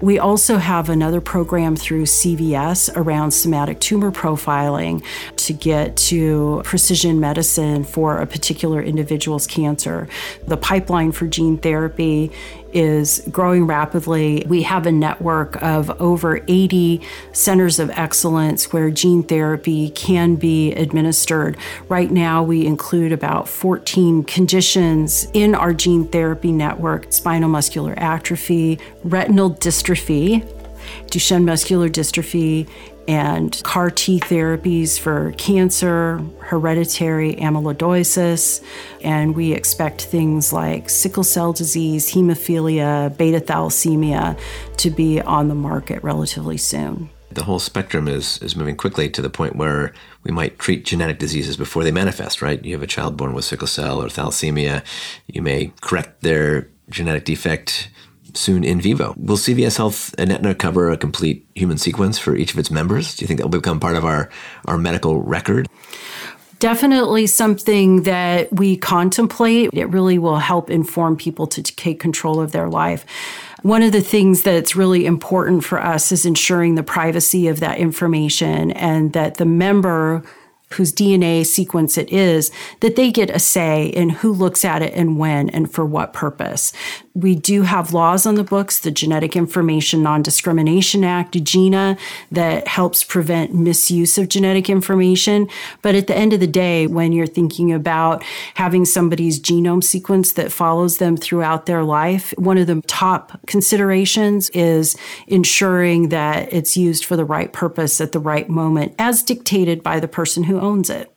We 0.00 0.18
also 0.18 0.56
have 0.56 0.88
another 0.88 1.20
program 1.20 1.76
through 1.76 2.04
CVS 2.04 2.90
around 2.96 3.32
somatic 3.32 3.80
tumor 3.80 4.10
profiling 4.10 5.04
to 5.46 5.52
get 5.52 5.96
to 5.96 6.62
precision 6.64 7.20
medicine 7.20 7.84
for 7.84 8.18
a 8.18 8.26
particular 8.26 8.82
individual's 8.82 9.46
cancer. 9.46 10.08
The 10.46 10.56
pipeline 10.56 11.12
for 11.12 11.26
gene 11.26 11.58
therapy 11.58 12.30
is 12.72 13.22
growing 13.30 13.66
rapidly. 13.66 14.44
We 14.48 14.62
have 14.62 14.86
a 14.86 14.92
network 14.92 15.62
of 15.62 15.90
over 16.00 16.42
80 16.48 17.00
centers 17.32 17.78
of 17.78 17.88
excellence 17.90 18.72
where 18.72 18.90
gene 18.90 19.22
therapy 19.22 19.90
can 19.90 20.34
be 20.34 20.72
administered. 20.72 21.56
Right 21.88 22.10
now, 22.10 22.42
we 22.42 22.66
include 22.66 23.12
about 23.12 23.48
14 23.48 24.24
conditions 24.24 25.28
in 25.32 25.54
our 25.54 25.72
gene 25.72 26.08
therapy 26.08 26.50
network 26.50 27.12
spinal 27.12 27.48
muscular 27.48 27.94
atrophy, 27.96 28.80
retinal 29.04 29.54
dystrophy, 29.54 30.44
Duchenne 31.06 31.44
muscular 31.44 31.88
dystrophy, 31.88 32.68
and 33.08 33.60
CAR 33.64 33.90
T 33.90 34.20
therapies 34.20 34.98
for 34.98 35.32
cancer, 35.32 36.24
hereditary 36.40 37.36
amyloidosis, 37.36 38.64
and 39.02 39.34
we 39.34 39.52
expect 39.52 40.02
things 40.02 40.52
like 40.52 40.90
sickle 40.90 41.24
cell 41.24 41.52
disease, 41.52 42.12
hemophilia, 42.12 43.16
beta 43.16 43.40
thalassemia 43.40 44.38
to 44.78 44.90
be 44.90 45.20
on 45.20 45.48
the 45.48 45.54
market 45.54 46.02
relatively 46.02 46.56
soon. 46.56 47.10
The 47.30 47.44
whole 47.44 47.58
spectrum 47.58 48.06
is, 48.06 48.38
is 48.38 48.54
moving 48.54 48.76
quickly 48.76 49.10
to 49.10 49.20
the 49.20 49.30
point 49.30 49.56
where 49.56 49.92
we 50.22 50.30
might 50.30 50.58
treat 50.58 50.84
genetic 50.84 51.18
diseases 51.18 51.56
before 51.56 51.82
they 51.82 51.90
manifest, 51.90 52.40
right? 52.40 52.64
You 52.64 52.74
have 52.74 52.82
a 52.82 52.86
child 52.86 53.16
born 53.16 53.34
with 53.34 53.44
sickle 53.44 53.66
cell 53.66 54.00
or 54.00 54.06
thalassemia, 54.06 54.84
you 55.26 55.42
may 55.42 55.72
correct 55.80 56.20
their 56.20 56.68
genetic 56.90 57.24
defect 57.24 57.88
soon 58.36 58.64
in 58.64 58.80
vivo. 58.80 59.14
Will 59.16 59.36
CVS 59.36 59.76
Health 59.76 60.14
and 60.18 60.32
Aetna 60.32 60.54
cover 60.54 60.90
a 60.90 60.96
complete 60.96 61.46
human 61.54 61.78
sequence 61.78 62.18
for 62.18 62.36
each 62.36 62.52
of 62.52 62.58
its 62.58 62.70
members? 62.70 63.16
Do 63.16 63.22
you 63.22 63.26
think 63.26 63.38
that 63.38 63.44
will 63.44 63.60
become 63.60 63.80
part 63.80 63.96
of 63.96 64.04
our, 64.04 64.30
our 64.66 64.78
medical 64.78 65.20
record? 65.20 65.68
Definitely 66.58 67.26
something 67.26 68.04
that 68.04 68.52
we 68.52 68.76
contemplate. 68.76 69.70
It 69.72 69.86
really 69.86 70.18
will 70.18 70.38
help 70.38 70.70
inform 70.70 71.16
people 71.16 71.46
to 71.48 71.62
take 71.62 72.00
control 72.00 72.40
of 72.40 72.52
their 72.52 72.68
life. 72.68 73.04
One 73.62 73.82
of 73.82 73.92
the 73.92 74.00
things 74.00 74.42
that's 74.42 74.76
really 74.76 75.06
important 75.06 75.64
for 75.64 75.80
us 75.80 76.12
is 76.12 76.26
ensuring 76.26 76.74
the 76.74 76.82
privacy 76.82 77.48
of 77.48 77.60
that 77.60 77.78
information 77.78 78.70
and 78.72 79.12
that 79.14 79.36
the 79.36 79.46
member 79.46 80.22
whose 80.74 80.92
DNA 80.92 81.44
sequence 81.44 81.98
it 81.98 82.10
is, 82.12 82.50
that 82.80 82.96
they 82.96 83.10
get 83.10 83.30
a 83.30 83.38
say 83.38 83.86
in 83.86 84.10
who 84.10 84.32
looks 84.32 84.64
at 84.64 84.82
it 84.82 84.92
and 84.94 85.18
when 85.18 85.50
and 85.50 85.72
for 85.72 85.84
what 85.84 86.12
purpose. 86.12 86.72
We 87.14 87.36
do 87.36 87.62
have 87.62 87.92
laws 87.92 88.26
on 88.26 88.34
the 88.34 88.42
books, 88.42 88.80
the 88.80 88.90
Genetic 88.90 89.36
Information 89.36 90.02
Non 90.02 90.20
Discrimination 90.20 91.04
Act, 91.04 91.42
GINA, 91.44 91.96
that 92.32 92.66
helps 92.66 93.04
prevent 93.04 93.54
misuse 93.54 94.18
of 94.18 94.28
genetic 94.28 94.68
information. 94.68 95.48
But 95.80 95.94
at 95.94 96.08
the 96.08 96.16
end 96.16 96.32
of 96.32 96.40
the 96.40 96.48
day, 96.48 96.88
when 96.88 97.12
you're 97.12 97.26
thinking 97.28 97.72
about 97.72 98.24
having 98.54 98.84
somebody's 98.84 99.38
genome 99.38 99.84
sequence 99.84 100.32
that 100.32 100.50
follows 100.50 100.98
them 100.98 101.16
throughout 101.16 101.66
their 101.66 101.84
life, 101.84 102.34
one 102.36 102.58
of 102.58 102.66
the 102.66 102.82
top 102.88 103.40
considerations 103.46 104.50
is 104.50 104.96
ensuring 105.28 106.08
that 106.08 106.52
it's 106.52 106.76
used 106.76 107.04
for 107.04 107.16
the 107.16 107.24
right 107.24 107.52
purpose 107.52 108.00
at 108.00 108.10
the 108.10 108.18
right 108.18 108.48
moment, 108.48 108.92
as 108.98 109.22
dictated 109.22 109.84
by 109.84 110.00
the 110.00 110.08
person 110.08 110.42
who 110.42 110.58
owns 110.64 110.90
it. 110.90 111.14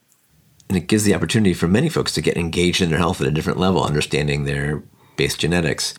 And 0.70 0.78
it 0.78 0.88
gives 0.88 1.04
the 1.04 1.16
opportunity 1.16 1.54
for 1.54 1.68
many 1.68 1.90
folks 1.90 2.12
to 2.14 2.22
get 2.22 2.38
engaged 2.38 2.82
in 2.82 2.90
their 2.90 3.00
health 3.00 3.22
at 3.22 3.28
a 3.28 3.32
different 3.32 3.60
level, 3.60 3.84
understanding 3.84 4.44
their 4.44 4.84
base 5.16 5.38
genetics. 5.38 5.94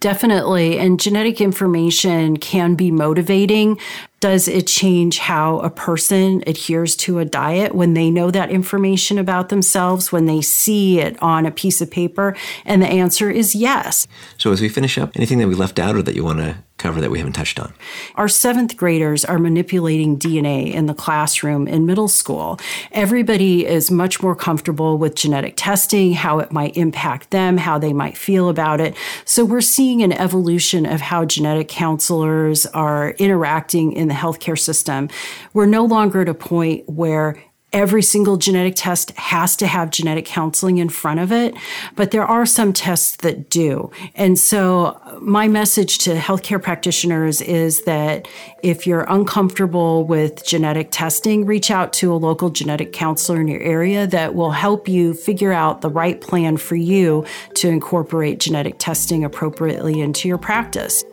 Definitely. 0.00 0.78
And 0.78 0.98
genetic 0.98 1.42
information 1.42 2.38
can 2.38 2.74
be 2.74 2.90
motivating. 2.90 3.78
Does 4.20 4.48
it 4.48 4.66
change 4.66 5.18
how 5.18 5.60
a 5.60 5.70
person 5.70 6.42
adheres 6.46 6.94
to 6.96 7.18
a 7.20 7.24
diet 7.24 7.74
when 7.74 7.94
they 7.94 8.10
know 8.10 8.30
that 8.30 8.50
information 8.50 9.18
about 9.18 9.48
themselves, 9.48 10.12
when 10.12 10.26
they 10.26 10.42
see 10.42 11.00
it 11.00 11.20
on 11.22 11.46
a 11.46 11.50
piece 11.50 11.80
of 11.80 11.90
paper? 11.90 12.36
And 12.66 12.82
the 12.82 12.86
answer 12.86 13.30
is 13.30 13.54
yes. 13.54 14.06
So, 14.36 14.52
as 14.52 14.60
we 14.60 14.68
finish 14.68 14.98
up, 14.98 15.12
anything 15.16 15.38
that 15.38 15.48
we 15.48 15.54
left 15.54 15.78
out 15.78 15.96
or 15.96 16.02
that 16.02 16.14
you 16.14 16.24
want 16.24 16.40
to 16.40 16.56
cover 16.80 17.00
that 17.00 17.10
we 17.10 17.18
haven't 17.18 17.34
touched 17.34 17.60
on? 17.60 17.72
Our 18.14 18.26
seventh 18.26 18.76
graders 18.76 19.24
are 19.24 19.38
manipulating 19.38 20.18
DNA 20.18 20.72
in 20.72 20.86
the 20.86 20.94
classroom 20.94 21.68
in 21.68 21.84
middle 21.86 22.08
school. 22.08 22.58
Everybody 22.90 23.66
is 23.66 23.90
much 23.90 24.22
more 24.22 24.34
comfortable 24.34 24.96
with 24.96 25.14
genetic 25.14 25.54
testing, 25.56 26.14
how 26.14 26.38
it 26.38 26.52
might 26.52 26.76
impact 26.76 27.30
them, 27.30 27.58
how 27.58 27.78
they 27.78 27.92
might 27.92 28.16
feel 28.16 28.48
about 28.48 28.80
it. 28.80 28.96
So 29.26 29.44
we're 29.44 29.60
seeing 29.90 30.04
an 30.04 30.12
evolution 30.12 30.86
of 30.86 31.00
how 31.00 31.24
genetic 31.24 31.66
counselors 31.66 32.64
are 32.66 33.10
interacting 33.18 33.90
in 33.90 34.06
the 34.06 34.14
healthcare 34.14 34.56
system. 34.56 35.08
We're 35.52 35.66
no 35.66 35.84
longer 35.84 36.20
at 36.20 36.28
a 36.28 36.34
point 36.34 36.88
where 36.88 37.42
every 37.72 38.02
single 38.02 38.36
genetic 38.36 38.74
test 38.76 39.12
has 39.12 39.56
to 39.56 39.66
have 39.66 39.90
genetic 39.90 40.24
counseling 40.24 40.78
in 40.78 40.88
front 40.88 41.20
of 41.20 41.30
it, 41.32 41.54
but 41.94 42.10
there 42.10 42.24
are 42.24 42.44
some 42.44 42.72
tests 42.72 43.16
that 43.18 43.48
do. 43.48 43.90
And 44.14 44.38
so 44.38 45.00
my 45.20 45.48
message 45.48 45.98
to 45.98 46.16
healthcare 46.16 46.62
practitioners 46.62 47.40
is 47.40 47.82
that 47.82 48.26
if 48.62 48.86
you're 48.86 49.04
uncomfortable 49.08 50.04
with 50.04 50.44
genetic 50.44 50.88
testing, 50.90 51.46
reach 51.46 51.70
out 51.70 51.92
to 51.94 52.12
a 52.12 52.16
local 52.16 52.50
genetic 52.50 52.92
counselor 52.92 53.40
in 53.40 53.48
your 53.48 53.62
area 53.62 54.06
that 54.06 54.34
will 54.34 54.50
help 54.50 54.88
you 54.88 55.14
figure 55.14 55.52
out 55.52 55.80
the 55.80 55.90
right 55.90 56.20
plan 56.20 56.56
for 56.56 56.76
you 56.76 57.24
to 57.54 57.68
incorporate 57.68 58.40
genetic 58.40 58.76
testing 58.78 59.24
appropriately 59.24 60.00
into 60.00 60.28
your 60.28 60.38
practice. 60.38 61.04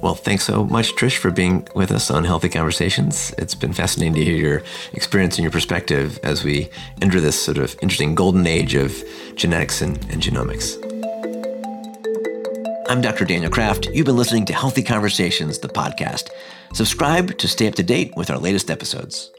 Well, 0.00 0.14
thanks 0.14 0.44
so 0.44 0.64
much, 0.64 0.94
Trish, 0.94 1.16
for 1.16 1.30
being 1.30 1.66
with 1.74 1.90
us 1.90 2.10
on 2.10 2.24
Healthy 2.24 2.48
Conversations. 2.48 3.34
It's 3.38 3.54
been 3.54 3.72
fascinating 3.72 4.14
to 4.14 4.24
hear 4.24 4.36
your 4.36 4.62
experience 4.92 5.36
and 5.36 5.44
your 5.44 5.52
perspective 5.52 6.18
as 6.22 6.44
we 6.44 6.68
enter 7.00 7.20
this 7.20 7.40
sort 7.40 7.58
of 7.58 7.76
interesting 7.82 8.14
golden 8.14 8.46
age 8.46 8.74
of 8.74 9.04
genetics 9.36 9.80
and, 9.82 9.96
and 10.10 10.22
genomics. 10.22 10.76
I'm 12.88 13.00
Dr. 13.00 13.24
Daniel 13.24 13.50
Kraft. 13.50 13.86
You've 13.92 14.06
been 14.06 14.16
listening 14.16 14.44
to 14.46 14.52
Healthy 14.52 14.82
Conversations, 14.82 15.58
the 15.58 15.68
podcast. 15.68 16.28
Subscribe 16.74 17.38
to 17.38 17.48
stay 17.48 17.68
up 17.68 17.74
to 17.76 17.82
date 17.82 18.12
with 18.16 18.28
our 18.28 18.38
latest 18.38 18.70
episodes. 18.70 19.30